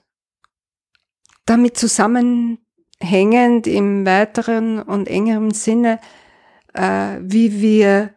damit 1.46 1.78
zusammenhängend 1.78 3.68
im 3.68 4.06
weiteren 4.06 4.82
und 4.82 5.08
engeren 5.08 5.52
Sinne 5.52 6.00
äh, 6.76 7.20
wie 7.22 7.62
wir 7.62 8.14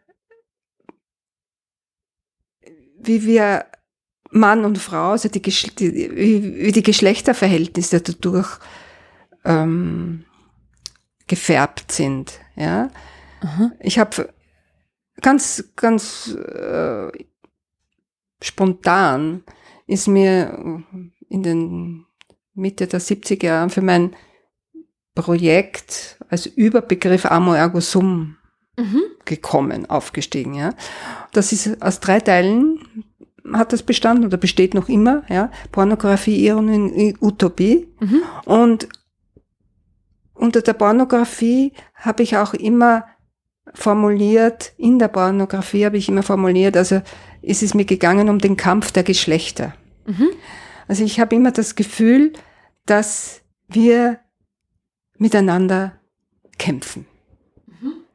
wie 3.00 3.25
wir 3.25 3.65
Mann 4.31 4.65
und 4.65 4.77
Frau, 4.77 5.12
also 5.12 5.29
die, 5.29 5.43
wie, 5.43 6.57
wie 6.59 6.73
die 6.73 6.83
Geschlechterverhältnisse 6.83 8.00
dadurch 8.00 8.59
ähm, 9.45 10.25
gefärbt 11.27 11.93
sind. 11.93 12.38
Ja, 12.57 12.91
Aha. 13.41 13.73
ich 13.81 13.99
habe 13.99 14.35
ganz, 15.23 15.73
ganz 15.77 16.29
äh, 16.35 17.11
spontan 18.43 19.45
ist 19.87 20.07
mir 20.07 20.85
in 21.29 21.43
den 21.43 22.05
Mitte 22.55 22.87
der 22.87 23.00
70er 23.00 23.47
Jahren 23.47 23.71
für 23.71 23.83
mein 23.83 24.15
Projekt 25.15 26.19
als 26.29 26.47
Überbegriff 26.47 27.25
Amo 27.25 27.55
Ergo 27.55 27.81
Sum 27.81 28.38
Mhm. 28.78 29.02
gekommen, 29.25 29.90
aufgestiegen. 29.90 30.54
Ja. 30.54 30.70
Das 31.32 31.52
ist 31.52 31.82
aus 31.82 32.00
drei 32.00 32.20
Teilen 32.20 32.78
hat 33.52 33.73
das 33.73 33.82
bestanden 33.82 34.25
oder 34.25 34.37
besteht 34.37 34.75
noch 34.75 34.88
immer. 34.88 35.23
Ja. 35.28 35.50
Pornografie, 35.73 36.47
Ironie, 36.47 37.16
Utopie. 37.20 37.88
Mhm. 38.00 38.23
Und 38.44 38.88
unter 40.35 40.62
der 40.62 40.75
Pornografie 40.75 41.73
habe 41.94 42.23
ich 42.23 42.37
auch 42.37 42.54
immer 42.54 43.04
formuliert, 43.75 44.73
in 44.76 44.99
der 44.99 45.08
Pornografie 45.08 45.85
habe 45.85 45.99
ich 45.99 46.08
immer 46.08 46.23
formuliert, 46.23 46.76
also 46.76 47.02
ist 47.42 47.62
es 47.62 47.75
mir 47.75 47.85
gegangen 47.85 48.28
um 48.28 48.38
den 48.38 48.56
Kampf 48.56 48.92
der 48.92 49.02
Geschlechter. 49.02 49.75
Mhm. 50.06 50.28
Also 50.87 51.04
ich 51.04 51.20
habe 51.20 51.35
immer 51.35 51.50
das 51.50 51.75
Gefühl, 51.75 52.32
dass 52.87 53.42
wir 53.68 54.20
miteinander 55.18 55.99
kämpfen. 56.58 57.06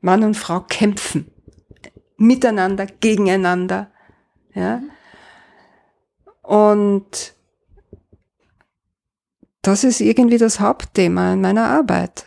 Mann 0.04 0.24
und 0.24 0.36
Frau 0.36 0.60
kämpfen. 0.60 1.32
Miteinander, 2.18 2.86
gegeneinander. 2.86 3.90
Ja. 4.54 4.82
Und 6.42 7.34
das 9.62 9.86
ist 9.86 10.02
irgendwie 10.02 10.38
das 10.38 10.60
Hauptthema 10.60 11.34
in 11.34 11.42
meiner 11.42 11.68
Arbeit. 11.70 12.26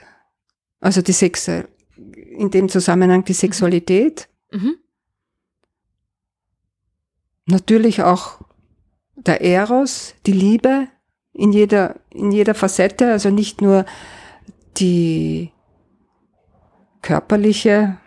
Also 0.81 1.03
die 1.03 1.13
Sexe, 1.13 1.69
in 1.97 2.51
dem 2.51 2.71
Zusammenhang 2.71 3.25
die 3.25 3.35
Sexualität. 3.35 4.29
Mhm. 4.51 4.77
Natürlich 7.45 8.03
auch 8.03 8.41
der 9.17 9.43
Eros, 9.43 10.15
die 10.25 10.33
Liebe 10.33 10.89
in 11.35 11.53
jeder, 11.53 11.97
in 12.09 12.33
jeder 12.33 12.55
Facette, 12.55 13.13
also 13.13 13.29
nicht 13.29 13.61
nur 13.61 13.85
die 14.79 15.53
körperliche, 17.07 17.99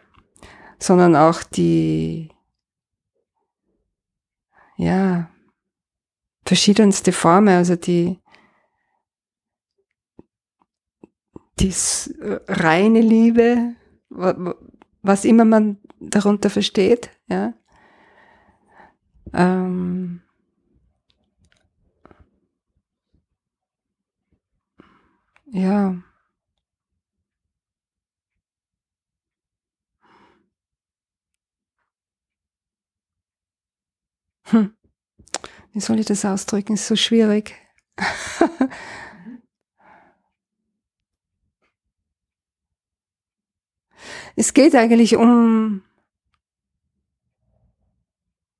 sondern 0.79 1.15
auch 1.15 1.43
die, 1.43 2.29
ja, 4.77 5.29
verschiedenste 6.45 7.13
Formen, 7.13 7.47
also 7.55 7.75
die, 7.77 8.19
die 11.59 11.69
s- 11.69 12.13
reine 12.47 13.01
Liebe, 13.01 13.75
wa- 14.09 14.35
wa- 14.37 14.55
was 15.01 15.25
immer 15.25 15.45
man 15.45 15.77
darunter 15.99 16.49
versteht, 16.49 17.09
ja. 17.27 17.53
Ähm, 19.33 20.21
ja. 25.51 25.95
Hm. 34.49 34.73
Wie 35.73 35.79
soll 35.79 35.99
ich 35.99 36.07
das 36.07 36.25
ausdrücken? 36.25 36.73
Ist 36.73 36.87
so 36.87 36.95
schwierig. 36.95 37.55
es 44.35 44.53
geht 44.53 44.75
eigentlich 44.75 45.15
um, 45.15 45.81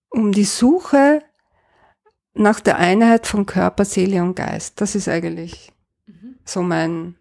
um 0.09 0.31
die 0.31 0.45
Suche 0.45 1.23
nach 2.33 2.59
der 2.59 2.77
Einheit 2.77 3.27
von 3.27 3.45
Körper, 3.45 3.85
Seele 3.85 4.23
und 4.23 4.35
Geist. 4.35 4.81
Das 4.81 4.95
ist 4.95 5.07
eigentlich 5.07 5.71
so 6.45 6.61
mein, 6.61 7.15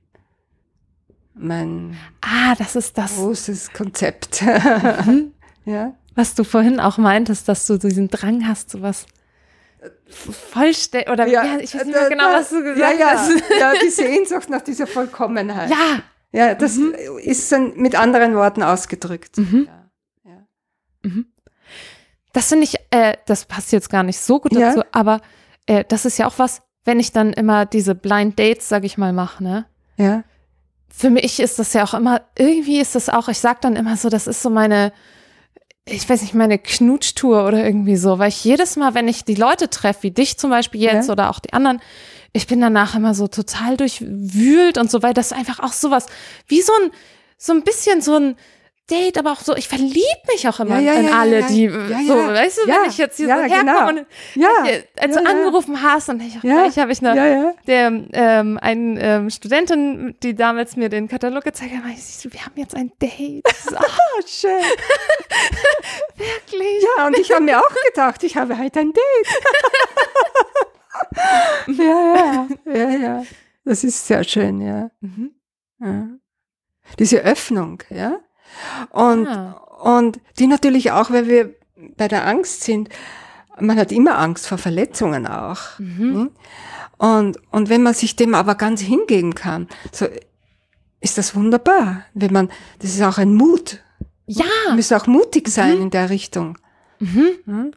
mein 1.35 1.97
Ah, 2.21 2.55
das 2.57 2.77
ist 2.77 2.97
das, 2.97 3.17
großes 3.17 3.73
Konzept. 3.73 4.43
Mhm. 4.43 5.33
ja. 5.65 5.98
Was 6.19 6.35
du 6.35 6.45
vorhin 6.45 6.81
auch 6.81 6.99
meintest, 6.99 7.49
dass 7.49 7.67
du 7.67 7.79
diesen 7.79 8.09
Drang 8.09 8.47
hast, 8.49 8.71
sowas 8.71 9.07
vollständig, 10.11 11.09
oder 11.11 11.27
ja, 11.27 11.59
ich 11.61 11.75
weiß 11.75 11.85
nicht 11.85 11.95
mehr 11.95 12.09
genau, 12.09 12.25
da- 12.33 12.39
was 12.39 12.51
du 12.51 12.63
gesagt 12.63 12.99
ja, 12.99 13.07
ja, 13.13 13.19
hast. 13.19 13.31
ja, 13.61 13.73
die 13.83 13.91
Sehnsucht 13.91 14.51
nach 14.51 14.63
dieser 14.63 14.87
Vollkommenheit. 14.87 15.71
Ja, 15.71 16.03
Ja, 16.31 16.55
das 16.55 16.77
Mhm. 16.77 16.95
ist 17.23 17.51
dann 17.53 17.75
mit 17.77 17.95
anderen 17.99 18.35
Worten 18.35 18.63
ausgedrückt. 18.63 19.39
Ja. 19.39 19.89
Ja. 20.25 21.11
das 22.35 22.49
finde 22.49 22.65
ich, 22.65 22.75
äh, 22.91 23.15
das 23.27 23.47
passt 23.47 23.73
jetzt 23.73 23.89
gar 23.89 24.03
nicht 24.03 24.21
so 24.21 24.39
gut 24.41 24.53
Ja. 24.53 24.69
dazu, 24.75 24.83
aber 24.93 25.21
äh, 25.67 25.85
das 25.89 26.05
ist 26.05 26.19
ja 26.19 26.27
auch 26.27 26.39
was, 26.39 26.61
wenn 26.85 27.01
ich 27.01 27.13
dann 27.13 27.33
immer 27.33 27.65
diese 27.65 27.95
Blind 27.95 28.39
Dates, 28.39 28.69
sag 28.69 28.85
ich 28.85 28.99
mal, 28.99 29.13
mache, 29.13 29.43
ne? 29.43 29.67
ja. 29.97 30.23
Für 30.91 31.11
mich 31.11 31.39
ist 31.39 31.59
das 31.61 31.75
ja 31.75 31.85
auch 31.85 31.95
immer, 31.95 32.23
irgendwie 32.37 32.81
ist 32.81 32.95
das 32.97 33.09
auch, 33.09 33.29
ich 33.29 33.39
sag 33.39 33.61
dann 33.61 33.77
immer 33.77 33.97
so, 33.97 34.09
das 34.09 34.27
ist 34.27 34.43
so 34.43 34.51
meine, 34.51 34.93
ich 35.91 36.09
weiß 36.09 36.23
nicht, 36.23 36.35
meine 36.35 36.59
Knutschtour 36.59 37.47
oder 37.47 37.65
irgendwie 37.65 37.97
so, 37.97 38.19
weil 38.19 38.29
ich 38.29 38.45
jedes 38.45 38.77
Mal, 38.77 38.95
wenn 38.95 39.09
ich 39.09 39.25
die 39.25 39.35
Leute 39.35 39.71
treffe, 39.71 40.05
wie 40.05 40.11
dich 40.11 40.39
zum 40.39 40.51
Beispiel 40.51 40.81
jetzt 40.83 41.07
Ja. 41.07 41.13
oder 41.13 41.31
auch 41.31 41.39
die 41.39 41.53
anderen, 41.53 41.81
ich 42.33 42.47
bin 42.47 42.61
danach 42.61 42.95
immer 42.95 43.15
so 43.15 43.27
total 43.29 43.77
durchwühlt 43.77 44.79
und 44.79 44.91
so, 44.91 45.03
weil 45.03 45.15
das 45.15 45.33
einfach 45.33 45.61
auch 45.61 45.73
sowas, 45.73 46.07
wie 46.47 46.61
so 46.61 46.73
ein, 46.85 46.91
so 47.37 47.53
ein 47.53 47.63
bisschen 47.63 48.01
so 48.03 48.17
ein 48.17 48.37
Date, 48.91 49.19
aber 49.19 49.33
auch 49.33 49.41
so, 49.41 49.55
ich 49.57 49.69
verliebe 49.69 49.99
mich 50.33 50.49
auch 50.49 50.59
immer 50.61 50.79
Ja, 50.81 50.93
ja, 50.93 51.01
in 51.01 51.07
ja, 51.09 51.19
alle, 51.21 51.43
die, 51.45 51.69
so, 51.69 51.77
weißt 51.79 52.59
du, 52.59 52.67
wenn 52.69 52.89
ich 52.91 52.99
jetzt 52.99 53.17
hier 53.19 53.27
so 53.29 53.33
herkomme 53.35 53.61
genau. 53.61 53.89
und 53.89 54.07
Ja, 54.35 54.49
als 54.99 55.15
ja, 55.15 55.23
du 55.23 55.27
angerufen 55.29 55.83
hast, 55.83 56.09
dann 56.09 56.19
habe 56.21 56.29
ich 56.31 56.39
auch 56.39 56.45
Ja. 56.45 56.63
gleich, 56.65 56.79
habe 56.79 56.93
ich 56.93 57.05
eine, 57.07 57.55
der 57.67 57.93
ähm, 58.13 58.59
eine 58.61 59.01
ähm, 59.03 59.31
Studentin, 59.31 60.17
die 60.23 60.35
damals 60.35 60.77
mir 60.77 60.89
den 60.89 61.07
Katalog 61.09 61.45
gezeigt 61.45 61.73
hat, 61.75 61.83
meinte, 61.85 62.01
siehst 62.01 62.25
du, 62.25 62.33
wir 62.33 62.45
haben 62.45 62.55
jetzt 62.57 62.75
ein 62.75 62.91
Date. 63.01 63.45
So, 63.69 63.77
Ah, 63.77 64.23
schön. 64.27 64.51
wirklich? 66.17 66.85
Ja, 66.97 67.07
und 67.07 67.19
ich 67.19 67.31
habe 67.33 67.43
mir 67.45 67.59
auch 67.59 67.75
gedacht, 67.91 68.23
ich 68.23 68.37
habe 68.37 68.57
halt 68.57 68.77
ein 68.77 68.93
Date. 68.93 69.29
ja, 71.79 72.47
ja, 72.65 72.73
ja, 72.75 72.91
ja. 72.91 73.23
Das 73.65 73.85
ist 73.85 74.07
sehr 74.07 74.25
schön, 74.25 74.61
ja. 74.61 74.91
Mhm. 75.01 75.31
ja. 75.81 76.07
Diese 76.99 77.19
Öffnung, 77.23 77.83
ja. 77.91 78.19
Und, 78.91 79.27
Ah. 79.27 79.53
und 79.83 80.21
die 80.39 80.47
natürlich 80.47 80.91
auch, 80.93 81.11
weil 81.11 81.27
wir 81.29 81.55
bei 81.97 82.09
der 82.09 82.27
Angst 82.27 82.63
sind, 82.65 82.89
man 83.61 83.79
hat 83.79 83.93
immer 83.93 84.19
Angst 84.19 84.47
vor 84.47 84.59
Verletzungen 84.59 85.27
auch. 85.27 85.79
Mhm. 85.79 86.31
Und, 86.99 87.39
und 87.53 87.69
wenn 87.69 87.83
man 87.83 87.95
sich 87.95 88.17
dem 88.17 88.35
aber 88.35 88.55
ganz 88.57 88.81
hingeben 88.81 89.35
kann, 89.35 89.69
so 89.93 90.07
ist 91.01 91.19
das 91.19 91.35
wunderbar. 91.37 92.03
Wenn 92.15 92.33
man, 92.33 92.51
das 92.81 92.91
ist 92.91 93.03
auch 93.03 93.19
ein 93.19 93.35
Mut. 93.35 93.79
Ja, 94.27 94.45
Man 94.67 94.77
muss 94.77 94.93
auch 94.93 95.07
mutig 95.07 95.49
sein 95.49 95.81
in 95.81 95.91
der 95.91 96.11
Richtung. 96.11 96.59
mhm. 96.99 97.31
Hm? 97.47 97.73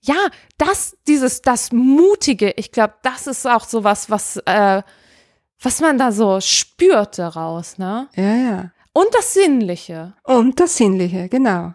ja, 0.00 0.14
das, 0.56 0.96
dieses, 1.08 1.42
das 1.42 1.72
Mutige, 1.72 2.52
ich 2.56 2.70
glaube, 2.72 2.94
das 3.02 3.26
ist 3.26 3.46
auch 3.46 3.64
sowas, 3.64 4.08
was, 4.08 4.36
äh, 4.46 4.82
was 5.60 5.80
man 5.80 5.98
da 5.98 6.12
so 6.12 6.40
spürt 6.40 7.18
daraus, 7.18 7.76
ne? 7.78 8.08
Ja, 8.14 8.34
ja. 8.36 8.70
Und 8.96 9.14
das 9.14 9.34
Sinnliche, 9.34 10.14
Und 10.24 10.58
das 10.60 10.76
Sinnliche, 10.76 11.28
genau. 11.28 11.74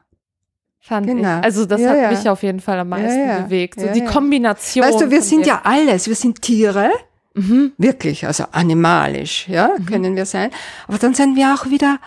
fand 0.79 1.05
Genau. 1.07 1.37
ich. 1.39 1.43
Also 1.45 1.65
das 1.65 1.79
Ja, 1.81 1.89
hat 1.91 1.97
ja. 1.97 2.09
mich 2.11 2.27
auf 2.29 2.41
jeden 2.43 2.59
Fall 2.59 2.79
am 2.79 2.89
meisten 2.89 3.27
Ja, 3.27 3.39
bewegt. 3.41 3.79
So 3.79 3.87
die. 3.93 4.03
Kombination. 4.03 4.83
Weißt 4.85 5.01
du, 5.01 5.11
wir 5.11 5.21
sind 5.21 5.45
ja 5.45 5.61
alles. 5.63 6.07
Wir 6.07 6.15
sind 6.15 6.41
Tiere, 6.41 6.89
Mhm. 7.33 7.73
wirklich, 7.77 8.25
also 8.25 8.45
animalisch, 8.51 9.47
ja, 9.47 9.69
können 9.87 10.15
wir 10.17 10.25
sein. 10.25 10.51
Aber 10.87 10.97
dann 10.97 11.13
sind 11.13 11.35
wir 11.37 11.53
auch 11.53 11.65
wieder 11.69 11.99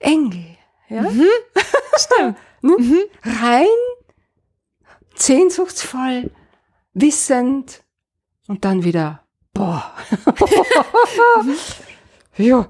Engel, 0.00 0.46
ja. 0.88 1.04
Stimmt. 1.96 2.36
Ne? 2.62 2.74
Rein, 3.42 3.66
sehnsuchtsvoll, 5.14 6.30
wissend 6.94 7.82
und 8.48 8.64
dann 8.64 8.82
wieder, 8.84 9.22
boah. 9.52 9.92
ja, 12.36 12.66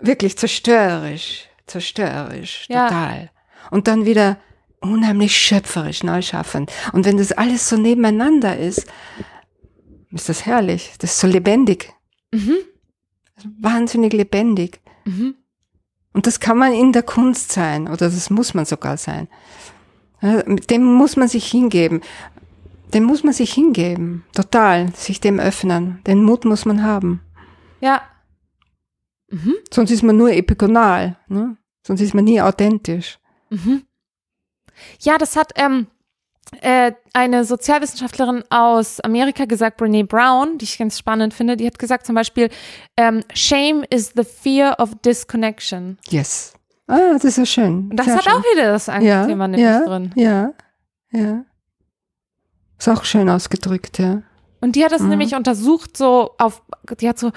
wirklich 0.00 0.36
zerstörerisch, 0.38 1.48
zerstörerisch, 1.66 2.66
Ja. 2.68 2.88
total. 2.88 3.30
Und 3.70 3.88
dann 3.88 4.04
wieder 4.06 4.38
unheimlich 4.80 5.36
schöpferisch, 5.36 6.02
neu 6.02 6.22
schaffend. 6.22 6.70
Und 6.92 7.04
wenn 7.04 7.16
das 7.16 7.32
alles 7.32 7.68
so 7.68 7.76
nebeneinander 7.76 8.56
ist, 8.56 8.86
ist 10.12 10.28
das 10.28 10.46
herrlich. 10.46 10.92
Das 10.98 11.12
ist 11.12 11.20
so 11.20 11.26
lebendig. 11.26 11.92
Mhm. 12.32 12.56
Wahnsinnig 13.58 14.12
lebendig. 14.12 14.80
Mhm. 15.04 15.34
Und 16.12 16.26
das 16.26 16.40
kann 16.40 16.56
man 16.58 16.72
in 16.72 16.92
der 16.92 17.02
Kunst 17.02 17.52
sein, 17.52 17.88
oder 17.88 18.08
das 18.08 18.30
muss 18.30 18.54
man 18.54 18.64
sogar 18.64 18.96
sein. 18.96 19.28
Dem 20.22 20.82
muss 20.82 21.16
man 21.16 21.28
sich 21.28 21.46
hingeben. 21.50 22.00
Dem 22.94 23.04
muss 23.04 23.22
man 23.22 23.34
sich 23.34 23.52
hingeben. 23.52 24.24
Total. 24.32 24.90
Sich 24.94 25.20
dem 25.20 25.38
öffnen. 25.38 26.00
Den 26.06 26.22
Mut 26.24 26.44
muss 26.46 26.64
man 26.64 26.82
haben. 26.82 27.20
Ja. 27.80 28.00
Sonst 29.72 29.90
ist 29.90 30.02
man 30.02 30.16
nur 30.16 30.30
epigonal. 30.32 31.16
Ne? 31.28 31.56
Sonst 31.86 32.00
ist 32.00 32.14
man 32.14 32.24
nie 32.24 32.40
authentisch. 32.40 33.18
Ja, 35.00 35.18
das 35.18 35.36
hat 35.36 35.52
ähm, 35.56 35.86
äh, 36.60 36.92
eine 37.12 37.44
Sozialwissenschaftlerin 37.44 38.44
aus 38.50 39.00
Amerika 39.00 39.44
gesagt, 39.46 39.78
Brene 39.78 40.04
Brown, 40.04 40.58
die 40.58 40.64
ich 40.64 40.78
ganz 40.78 40.98
spannend 40.98 41.34
finde. 41.34 41.56
Die 41.56 41.66
hat 41.66 41.78
gesagt 41.78 42.06
zum 42.06 42.14
Beispiel, 42.14 42.50
ähm, 42.96 43.22
Shame 43.34 43.84
is 43.90 44.12
the 44.16 44.24
fear 44.24 44.78
of 44.78 44.94
disconnection. 45.04 45.98
Yes. 46.08 46.52
Ah, 46.86 47.12
das 47.14 47.24
ist 47.24 47.38
ja 47.38 47.46
schön. 47.46 47.90
Und 47.90 47.96
das 47.96 48.06
Sehr 48.06 48.16
hat 48.16 48.24
schön. 48.24 48.32
auch 48.32 48.42
wieder 48.54 48.70
das 48.70 48.88
Angstthema 48.88 49.48
nämlich 49.48 49.60
ja, 49.66 49.84
drin. 49.84 50.12
Ja, 50.14 50.52
ja. 51.10 51.44
Ist 52.78 52.88
auch 52.88 53.04
schön 53.04 53.28
ausgedrückt, 53.28 53.98
ja. 53.98 54.22
Und 54.60 54.76
die 54.76 54.84
hat 54.84 54.92
das 54.92 55.02
Mhm. 55.02 55.08
nämlich 55.10 55.34
untersucht, 55.34 55.96
so 55.96 56.34
auf, 56.38 56.62
die 57.00 57.08
hat 57.08 57.18
so 57.18 57.32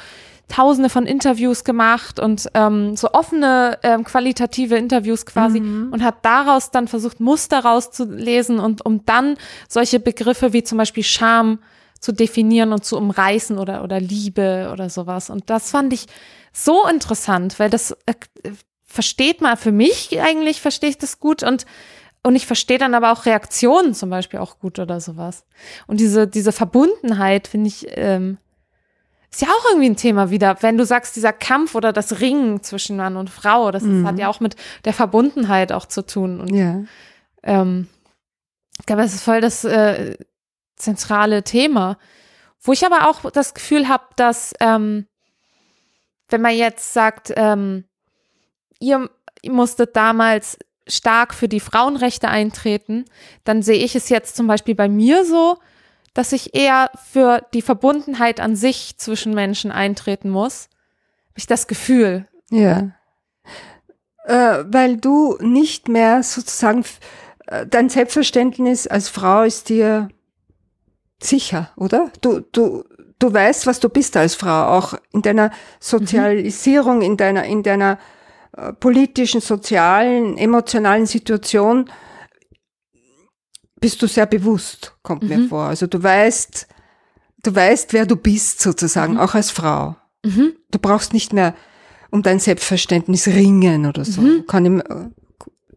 tausende 0.50 0.90
von 0.90 1.06
Interviews 1.06 1.64
gemacht 1.64 2.20
und 2.20 2.50
ähm, 2.54 2.96
so 2.98 3.12
offene, 3.14 3.80
ähm, 3.84 4.04
qualitative 4.04 4.76
Interviews 4.76 5.26
quasi 5.26 5.62
Mhm. 5.62 5.94
und 5.94 6.04
hat 6.04 6.16
daraus 6.24 6.72
dann 6.72 6.88
versucht, 6.88 7.20
Muster 7.20 7.60
rauszulesen 7.60 8.60
und 8.60 8.86
um 8.86 9.06
dann 9.06 9.38
solche 9.70 10.00
Begriffe 10.00 10.52
wie 10.52 10.64
zum 10.64 10.78
Beispiel 10.78 11.04
Scham 11.04 11.60
zu 12.00 12.12
definieren 12.12 12.74
und 12.74 12.84
zu 12.84 12.98
umreißen 12.98 13.58
oder, 13.58 13.84
oder 13.84 14.00
Liebe 14.00 14.70
oder 14.74 14.90
sowas. 14.90 15.30
Und 15.30 15.50
das 15.50 15.72
fand 15.72 15.94
ich 15.94 16.08
so 16.52 16.88
interessant, 16.88 17.60
weil 17.60 17.70
das 17.70 17.92
äh, 18.06 18.14
versteht 18.86 19.42
man 19.42 19.56
für 19.56 19.72
mich 19.72 20.20
eigentlich, 20.20 20.62
verstehe 20.62 20.90
ich 20.90 20.98
das 20.98 21.20
gut 21.20 21.44
und 21.44 21.66
und 22.22 22.36
ich 22.36 22.46
verstehe 22.46 22.78
dann 22.78 22.96
aber 22.96 23.14
auch 23.14 23.26
Reaktionen 23.26 23.94
zum 23.94 24.10
Beispiel 24.10 24.40
auch 24.42 24.60
gut 24.60 24.78
oder 24.78 25.00
sowas. 25.00 25.46
Und 25.88 26.02
diese, 26.02 26.28
diese 26.28 26.52
Verbundenheit 26.52 27.48
finde 27.48 27.70
ich, 27.70 27.88
ähm, 27.92 28.38
ist 29.32 29.42
ja 29.42 29.48
auch 29.50 29.66
irgendwie 29.72 29.90
ein 29.90 29.96
Thema 29.96 30.30
wieder. 30.32 30.58
Wenn 30.62 30.78
du 30.78 30.86
sagst, 30.86 31.16
dieser 31.16 31.34
Kampf 31.34 31.76
oder 31.76 31.94
das 31.94 32.20
Ringen 32.20 32.64
zwischen 32.64 32.98
Mann 32.98 33.16
und 33.16 33.30
Frau, 33.30 33.72
das 33.72 33.84
Mhm. 33.84 34.08
hat 34.08 34.18
ja 34.18 34.28
auch 34.28 34.40
mit 34.40 34.56
der 34.86 34.94
Verbundenheit 34.94 35.72
auch 35.72 35.86
zu 35.86 36.06
tun. 36.06 36.42
Und 36.42 36.54
Ja. 36.54 36.82
ähm, 37.44 37.88
ich 38.80 38.86
glaube, 38.86 39.04
es 39.04 39.14
ist 39.14 39.24
voll 39.24 39.42
das 39.42 39.64
äh, 39.66 40.16
zentrale 40.78 41.44
Thema. 41.44 41.98
Wo 42.62 42.72
ich 42.74 42.86
aber 42.86 43.08
auch 43.10 43.30
das 43.32 43.54
Gefühl 43.54 43.88
habe, 43.88 44.04
dass, 44.16 44.54
ähm, 44.60 45.06
wenn 46.30 46.42
man 46.42 46.56
jetzt 46.56 46.94
sagt, 46.94 47.32
ähm, 47.36 47.86
ihr 48.80 49.10
musstet 49.48 49.96
damals 49.96 50.58
stark 50.88 51.34
für 51.34 51.48
die 51.48 51.60
Frauenrechte 51.60 52.28
eintreten, 52.30 53.06
dann 53.44 53.62
sehe 53.62 53.84
ich 53.84 53.96
es 53.96 54.10
jetzt 54.10 54.36
zum 54.36 54.48
Beispiel 54.48 54.76
bei 54.76 54.90
mir 54.90 55.24
so, 55.24 55.58
dass 56.14 56.32
ich 56.32 56.56
eher 56.56 56.92
für 57.12 57.46
die 57.54 57.62
Verbundenheit 57.62 58.40
an 58.40 58.56
sich 58.56 58.98
zwischen 58.98 59.34
Menschen 59.34 59.72
eintreten 59.72 60.30
muss. 60.30 60.70
Habe 61.30 61.38
ich 61.38 61.48
das 61.48 61.68
Gefühl. 61.68 62.28
Ja. 62.50 62.92
Äh, 64.26 64.64
weil 64.68 64.98
du 64.98 65.38
nicht 65.40 65.88
mehr 65.88 66.24
sozusagen, 66.24 66.84
äh, 67.48 67.66
dein 67.66 67.90
Selbstverständnis 67.90 68.88
als 68.88 69.10
Frau 69.10 69.44
ist 69.44 69.70
dir 69.70 70.10
sicher, 71.22 71.72
oder? 71.76 72.12
Du, 72.22 72.42
du, 72.52 72.84
du 73.20 73.34
weißt, 73.34 73.68
was 73.68 73.80
du 73.80 73.90
bist 73.90 74.18
als 74.18 74.36
Frau, 74.36 74.78
auch 74.78 74.94
in 75.14 75.22
deiner 75.22 75.52
Sozialisierung, 75.80 77.02
in 77.02 77.18
deiner, 77.18 77.44
in 77.46 77.64
deiner 77.64 78.00
äh, 78.56 78.74
politischen, 78.74 79.42
sozialen, 79.42 80.38
emotionalen 80.38 81.06
Situation 81.06 81.90
bist 83.80 84.02
du 84.02 84.08
sehr 84.08 84.26
bewusst, 84.26 84.96
kommt 85.04 85.24
mir 85.24 85.48
vor. 85.48 85.64
Also 85.64 85.88
du 85.88 86.02
weißt, 86.02 86.68
du 87.44 87.56
weißt, 87.56 87.94
wer 87.94 88.06
du 88.06 88.16
bist 88.16 88.62
sozusagen, 88.62 89.18
auch 89.18 89.36
als 89.36 89.52
Frau. 89.52 89.96
Mhm. 90.24 90.54
Du 90.72 90.80
brauchst 90.80 91.14
nicht 91.14 91.34
mehr 91.34 91.56
um 92.12 92.24
dein 92.24 92.40
Selbstverständnis 92.40 93.28
ringen 93.28 93.86
oder 93.86 94.04
so. 94.04 94.22
Kann 94.48 94.66
im, 94.66 94.84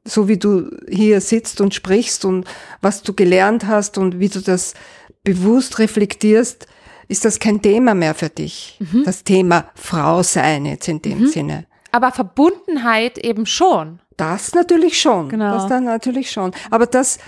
so 0.04 0.28
wie 0.28 0.38
du 0.38 0.71
hier 0.88 1.21
sitzt 1.21 1.60
und 1.60 1.75
sprichst 1.75 2.25
und 2.25 2.47
was 2.80 3.02
du 3.02 3.12
gelernt 3.12 3.67
hast 3.67 3.99
und 3.99 4.19
wie 4.19 4.28
du 4.28 4.41
das 4.41 4.75
bewusst 5.23 5.78
reflektierst, 5.78 6.67
ist 7.08 7.25
das 7.25 7.38
kein 7.38 7.60
Thema 7.60 7.95
mehr 7.95 8.15
für 8.15 8.30
dich. 8.30 8.78
Das 9.04 9.23
Thema 9.23 9.67
Frau 9.75 10.23
sein 10.23 10.65
jetzt 10.67 10.88
in 10.88 11.02
dem 11.02 11.26
Sinne. 11.26 11.67
Aber 11.93 12.10
Verbundenheit 12.10 13.19
eben 13.19 13.45
schon. 13.45 14.00
Das 14.17 14.54
natürlich 14.54 15.00
schon. 15.00 15.28
Genau. 15.28 15.54
Das 15.54 15.69
dann 15.69 15.84
natürlich 15.84 16.30
schon. 16.30 16.52
Aber 16.71 16.86
das 16.86 17.19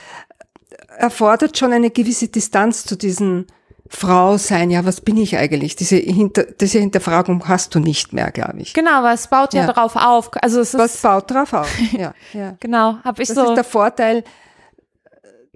erfordert 0.99 1.57
schon 1.59 1.73
eine 1.73 1.91
gewisse 1.91 2.29
Distanz 2.29 2.85
zu 2.85 2.97
diesem 2.97 3.47
Frau 3.89 4.39
sein. 4.39 4.71
Ja, 4.71 4.85
was 4.85 5.01
bin 5.01 5.17
ich 5.17 5.37
eigentlich? 5.37 5.77
Diese, 5.77 5.97
Hinter, 5.97 6.45
diese 6.45 6.79
Hinterfragung 6.79 7.47
hast 7.49 7.75
du 7.75 7.79
nicht 7.81 8.13
mehr, 8.13 8.31
glaube 8.33 8.61
ich. 8.61 8.73
Genau, 8.75 9.03
weil 9.03 9.15
es 9.15 9.29
baut 9.29 9.53
ja, 9.55 9.63
Ja. 9.63 9.67
darauf 9.73 9.95
auf. 9.97 10.31
Also 10.43 10.61
es 10.61 10.75
ist, 10.75 10.81
Was 10.81 10.97
baut 11.01 11.31
drauf 11.31 11.53
auf? 11.53 11.69
Ja, 11.93 12.15
ja. 12.33 12.57
genau, 12.61 12.97
habe 13.05 13.23
ich 13.23 13.29
Das 13.29 13.37
so. 13.37 13.45
ist 13.51 13.55
der 13.57 13.65
Vorteil 13.65 14.25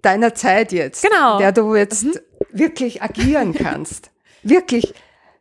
deiner 0.02 0.34
Zeit 0.34 0.72
jetzt, 0.72 1.02
Genau. 1.02 1.34
in 1.34 1.38
der 1.40 1.52
du 1.52 1.74
jetzt 1.74 2.06
wirklich 2.52 3.02
agieren 3.02 3.54
kannst, 3.54 4.10
wirklich, 4.42 4.94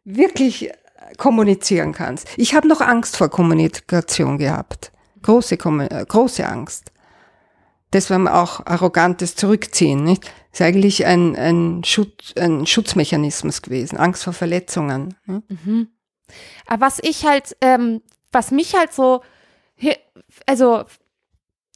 wirklich 0.05 0.71
kommunizieren 1.17 1.93
kannst. 1.93 2.27
Ich 2.37 2.53
habe 2.55 2.67
noch 2.67 2.81
Angst 2.81 3.17
vor 3.17 3.29
Kommunikation 3.29 4.37
gehabt, 4.37 4.91
große, 5.21 5.55
äh, 5.55 6.05
große 6.07 6.45
Angst. 6.47 6.91
Das 7.91 8.09
war 8.09 8.41
auch 8.41 8.65
arrogantes 8.65 9.35
Zurückziehen, 9.35 10.03
nicht? 10.03 10.29
Ist 10.51 10.61
eigentlich 10.61 11.05
ein, 11.05 11.35
ein, 11.35 11.83
Schutz, 11.85 12.33
ein 12.37 12.65
Schutzmechanismus 12.65 13.61
gewesen, 13.61 13.97
Angst 13.97 14.23
vor 14.23 14.33
Verletzungen. 14.33 15.15
ne? 15.25 15.87
Aber 16.65 16.85
was 16.85 16.99
ich 17.01 17.25
halt, 17.25 17.55
ähm, 17.61 18.01
was 18.31 18.51
mich 18.51 18.75
halt 18.75 18.91
so, 18.91 19.21
also, 20.45 20.83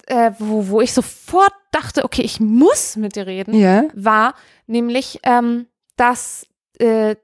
äh, 0.07 0.31
wo, 0.39 0.67
wo 0.67 0.81
ich 0.81 0.91
sofort 0.93 1.53
dachte, 1.71 2.03
okay, 2.03 2.23
ich 2.23 2.39
muss 2.39 2.97
mit 2.97 3.15
dir 3.15 3.27
reden, 3.27 3.53
Ja, 3.53 3.83
war 3.93 4.35
nämlich, 4.67 5.19
ähm, 5.23 5.67
dass 5.95 6.45
äh, 6.79 7.15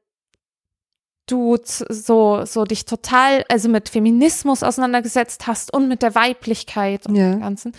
du 1.26 1.58
so, 1.64 2.46
so 2.46 2.64
dich 2.64 2.86
total, 2.86 3.44
also 3.50 3.68
mit 3.68 3.90
Feminismus 3.90 4.64
auseinandergesetzt 4.64 5.46
hast 5.48 5.74
und 5.74 5.90
mit 5.90 6.02
der 6.02 6.16
Weiblichkeit 6.16 7.06
und 7.08 7.16
Ja. 7.16 7.32
dem 7.32 7.42
Ganzen, 7.42 7.74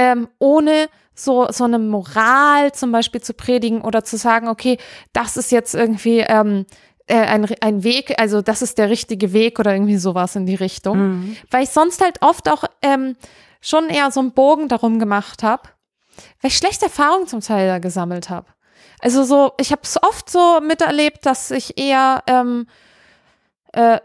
ähm, 0.00 0.28
ohne 0.38 0.88
so, 1.14 1.48
so 1.50 1.64
eine 1.64 1.78
Moral 1.78 2.72
zum 2.72 2.90
Beispiel 2.90 3.20
zu 3.20 3.34
predigen 3.34 3.82
oder 3.82 4.02
zu 4.02 4.16
sagen, 4.16 4.48
okay, 4.48 4.78
das 5.12 5.36
ist 5.36 5.52
jetzt 5.52 5.74
irgendwie 5.74 6.20
ähm, 6.20 6.64
äh, 7.06 7.16
ein, 7.16 7.46
ein 7.60 7.84
Weg, 7.84 8.18
also 8.18 8.40
das 8.40 8.62
ist 8.62 8.78
der 8.78 8.88
richtige 8.88 9.34
Weg 9.34 9.58
oder 9.58 9.74
irgendwie 9.74 9.98
sowas 9.98 10.36
in 10.36 10.46
die 10.46 10.54
Richtung. 10.54 10.98
Mhm. 10.98 11.36
Weil 11.50 11.64
ich 11.64 11.68
sonst 11.68 12.02
halt 12.02 12.22
oft 12.22 12.48
auch 12.48 12.64
ähm, 12.80 13.14
schon 13.60 13.90
eher 13.90 14.10
so 14.10 14.20
einen 14.20 14.32
Bogen 14.32 14.68
darum 14.68 14.98
gemacht 14.98 15.42
habe, 15.42 15.64
weil 16.40 16.50
ich 16.50 16.56
schlechte 16.56 16.86
Erfahrungen 16.86 17.26
zum 17.26 17.40
Teil 17.40 17.68
da 17.68 17.78
gesammelt 17.78 18.30
habe. 18.30 18.46
Also 19.00 19.22
so, 19.24 19.52
ich 19.60 19.72
habe 19.72 19.82
es 19.84 20.02
oft 20.02 20.30
so 20.30 20.60
miterlebt, 20.62 21.26
dass 21.26 21.50
ich 21.50 21.78
eher 21.78 22.22
ähm, 22.26 22.66
äh, 23.72 24.00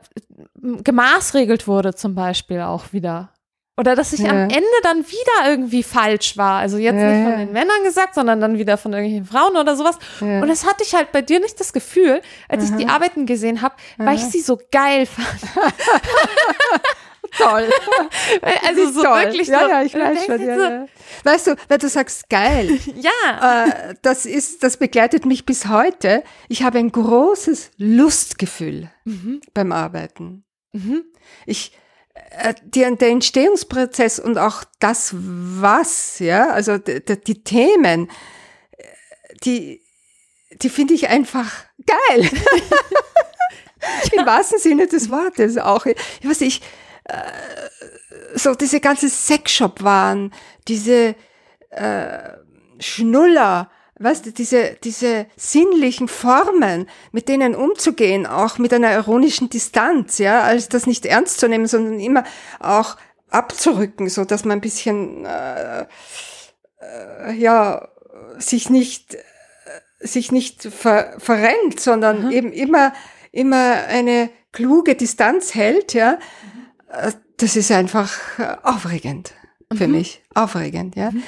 gemaßregelt 0.61 1.69
wurde 1.69 1.95
zum 1.95 2.15
Beispiel 2.15 2.59
auch 2.59 2.91
wieder. 2.91 3.29
Oder 3.77 3.95
dass 3.95 4.13
ich 4.13 4.21
Ja. 4.21 4.29
am 4.29 4.37
Ende 4.49 4.63
dann 4.83 4.99
wieder 5.05 5.49
irgendwie 5.49 5.83
falsch 5.83 6.37
war. 6.37 6.59
Also 6.59 6.77
jetzt 6.77 6.95
Ja, 6.95 7.11
nicht 7.11 7.29
von 7.29 7.39
den 7.39 7.51
Männern 7.51 7.83
gesagt, 7.83 8.15
sondern 8.15 8.39
dann 8.39 8.57
wieder 8.57 8.77
von 8.77 8.93
irgendwelchen 8.93 9.25
Frauen 9.25 9.57
oder 9.57 9.75
sowas. 9.75 9.97
Ja. 10.21 10.41
Und 10.41 10.47
das 10.47 10.65
hatte 10.65 10.83
ich 10.83 10.95
halt 10.95 11.11
bei 11.11 11.21
dir 11.21 11.39
nicht 11.41 11.59
das 11.59 11.73
Gefühl, 11.73 12.21
als 12.47 12.69
ich 12.69 12.75
die 12.77 12.87
Arbeiten 12.87 13.25
gesehen 13.25 13.61
habe, 13.61 13.75
weil 13.97 14.15
ich 14.15 14.23
sie 14.23 14.39
so 14.39 14.59
geil 14.71 15.05
fand. 15.05 15.27
toll. 17.37 17.69
Also 18.65 18.91
so 18.91 19.03
toll. 19.03 19.23
wirklich 19.25 19.47
ja, 19.47 19.59
so. 19.61 19.67
ja, 19.69 19.83
ich 19.83 19.93
weiß 19.93 20.25
schon. 20.25 20.41
Ja, 20.41 20.55
so, 20.55 20.63
ja. 20.63 20.85
Weißt 21.23 21.47
du, 21.47 21.55
weil 21.67 21.77
du 21.77 21.89
sagst 21.89 22.29
geil, 22.29 22.79
ja. 22.95 23.65
äh, 23.65 23.95
das 24.01 24.25
ist, 24.25 24.63
das 24.63 24.77
begleitet 24.77 25.25
mich 25.25 25.45
bis 25.45 25.67
heute. 25.67 26.23
Ich 26.47 26.63
habe 26.63 26.77
ein 26.79 26.91
großes 26.91 27.71
Lustgefühl 27.77 28.89
beim 29.53 29.71
Arbeiten. 29.71 30.45
Ich, 31.45 31.71
äh, 31.73 31.77
die, 32.63 32.95
der 32.97 33.09
Entstehungsprozess 33.09 34.19
und 34.19 34.37
auch 34.37 34.63
das 34.79 35.11
was, 35.13 36.19
ja, 36.19 36.49
also 36.49 36.77
d- 36.77 36.99
d- 37.01 37.17
die 37.17 37.43
Themen, 37.43 38.09
äh, 38.77 38.83
die, 39.43 39.81
die 40.61 40.69
finde 40.69 40.93
ich 40.93 41.07
einfach 41.09 41.51
geil. 41.85 42.29
Im 44.13 44.25
wahrsten 44.25 44.59
Sinne 44.59 44.87
des 44.87 45.09
Wortes 45.11 45.57
auch. 45.57 45.85
Ich 45.85 45.95
weiß 46.27 46.39
nicht, 46.41 46.63
äh, 47.05 47.15
so 48.33 48.55
diese 48.55 48.79
ganze 48.79 49.09
Sexshop-Waren, 49.09 50.33
diese 50.67 51.15
äh, 51.69 52.29
Schnuller, 52.79 53.69
weißt 53.99 54.25
du, 54.25 54.31
diese, 54.31 54.77
diese 54.83 55.25
sinnlichen 55.37 56.07
Formen, 56.07 56.89
mit 57.11 57.29
denen 57.29 57.55
umzugehen, 57.55 58.25
auch 58.25 58.57
mit 58.57 58.73
einer 58.73 58.93
ironischen 58.93 59.49
Distanz, 59.49 60.17
ja, 60.17 60.41
als 60.41 60.67
das 60.67 60.85
nicht 60.85 61.05
ernst 61.05 61.39
zu 61.39 61.47
nehmen, 61.47 61.67
sondern 61.67 61.99
immer 61.99 62.23
auch 62.59 62.97
abzurücken, 63.29 64.09
so 64.09 64.25
dass 64.25 64.43
man 64.43 64.57
ein 64.57 64.61
bisschen 64.61 65.25
äh, 65.25 65.85
äh, 66.81 67.33
ja, 67.33 67.87
sich 68.37 68.69
nicht, 68.69 69.15
äh, 69.15 69.19
sich 69.99 70.31
nicht 70.31 70.63
ver, 70.63 71.15
verrennt, 71.17 71.79
sondern 71.79 72.25
mhm. 72.25 72.31
eben 72.31 72.51
immer, 72.51 72.93
immer 73.31 73.85
eine 73.87 74.29
kluge 74.51 74.95
Distanz 74.95 75.55
hält, 75.55 75.93
ja, 75.93 76.13
mhm. 76.13 77.13
das 77.37 77.55
ist 77.55 77.71
einfach 77.71 78.19
aufregend 78.63 79.33
für 79.73 79.87
mhm. 79.87 79.93
mich. 79.95 80.21
Aufregend, 80.33 80.95
ja. 80.95 81.11
Mhm. 81.11 81.23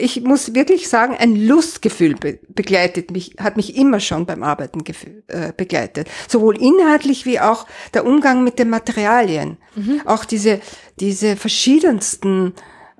Ich 0.00 0.22
muss 0.22 0.54
wirklich 0.54 0.88
sagen, 0.88 1.16
ein 1.16 1.36
Lustgefühl 1.36 2.14
be 2.14 2.38
begleitet 2.48 3.10
mich, 3.10 3.36
hat 3.38 3.56
mich 3.56 3.76
immer 3.76 4.00
schon 4.00 4.26
beim 4.26 4.42
Arbeiten 4.42 4.82
äh, 5.28 5.52
begleitet. 5.56 6.08
Sowohl 6.28 6.60
inhaltlich 6.60 7.24
wie 7.24 7.40
auch 7.40 7.66
der 7.94 8.04
Umgang 8.04 8.44
mit 8.44 8.58
den 8.58 8.68
Materialien. 8.68 9.56
Mhm. 9.74 10.02
Auch 10.04 10.24
diese, 10.24 10.60
diese 11.00 11.36
verschiedensten 11.36 12.54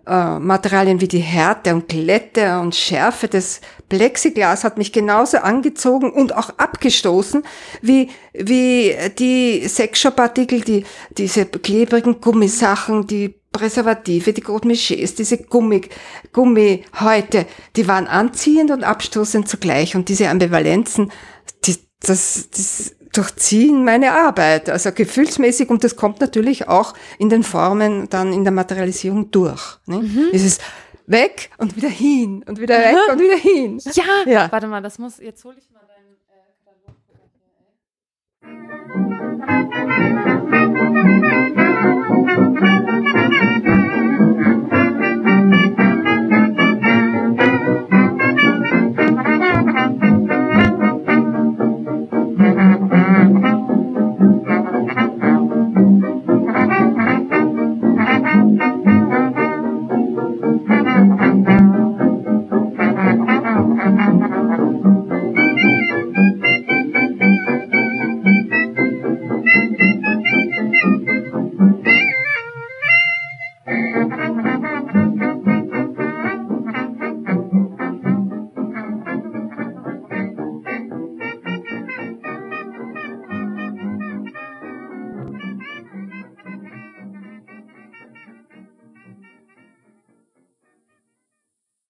äh, 0.08 0.38
Materialien 0.38 1.00
wie 1.00 1.08
die 1.08 1.18
Härte 1.18 1.74
und 1.74 1.88
Glätte 1.88 2.58
und 2.60 2.74
Schärfe 2.74 3.28
des 3.28 3.60
Plexiglas 3.88 4.64
hat 4.64 4.78
mich 4.78 4.92
genauso 4.92 5.38
angezogen 5.38 6.10
und 6.10 6.34
auch 6.36 6.50
abgestoßen 6.58 7.42
wie, 7.82 8.10
wie 8.32 8.94
die 9.18 9.66
Sexshop-Artikel, 9.66 10.60
die, 10.62 10.84
diese 11.10 11.46
klebrigen 11.46 12.20
Gummisachen, 12.20 13.06
die 13.06 13.34
Präservative, 13.52 14.32
die 14.32 14.40
Gros 14.40 14.60
diese 14.62 15.38
Gummi, 15.38 15.82
Gummihäute, 16.32 17.46
die 17.76 17.88
waren 17.88 18.06
anziehend 18.06 18.70
und 18.70 18.84
abstoßend 18.84 19.48
zugleich. 19.48 19.96
Und 19.96 20.08
diese 20.08 20.28
Ambivalenzen, 20.28 21.10
die, 21.64 21.76
das, 22.00 22.48
das 22.50 22.94
durchziehen 23.18 23.84
meine 23.84 24.12
Arbeit. 24.12 24.70
Also 24.70 24.92
gefühlsmäßig 24.92 25.68
und 25.68 25.82
das 25.84 25.96
kommt 25.96 26.20
natürlich 26.20 26.68
auch 26.68 26.94
in 27.18 27.28
den 27.28 27.42
Formen 27.42 28.08
dann 28.08 28.32
in 28.32 28.44
der 28.44 28.52
Materialisierung 28.52 29.30
durch. 29.30 29.78
Ne? 29.86 29.98
Mhm. 29.98 30.28
Es 30.32 30.44
ist 30.44 30.62
weg 31.06 31.50
und 31.58 31.76
wieder 31.76 31.88
hin 31.88 32.44
und 32.46 32.60
wieder 32.60 32.78
weg 32.78 32.96
und 33.10 33.20
wieder 33.20 33.36
hin. 33.36 33.80
Ja. 33.92 34.04
ja. 34.26 34.52
Warte 34.52 34.68
mal, 34.68 34.82
das 34.82 34.98
muss, 34.98 35.18
jetzt 35.18 35.44
hole 35.44 35.56
ich 35.58 35.68
mal 35.70 35.80
deinen 35.88 36.16
äh, 36.28 36.44
Katalog. 40.14 40.27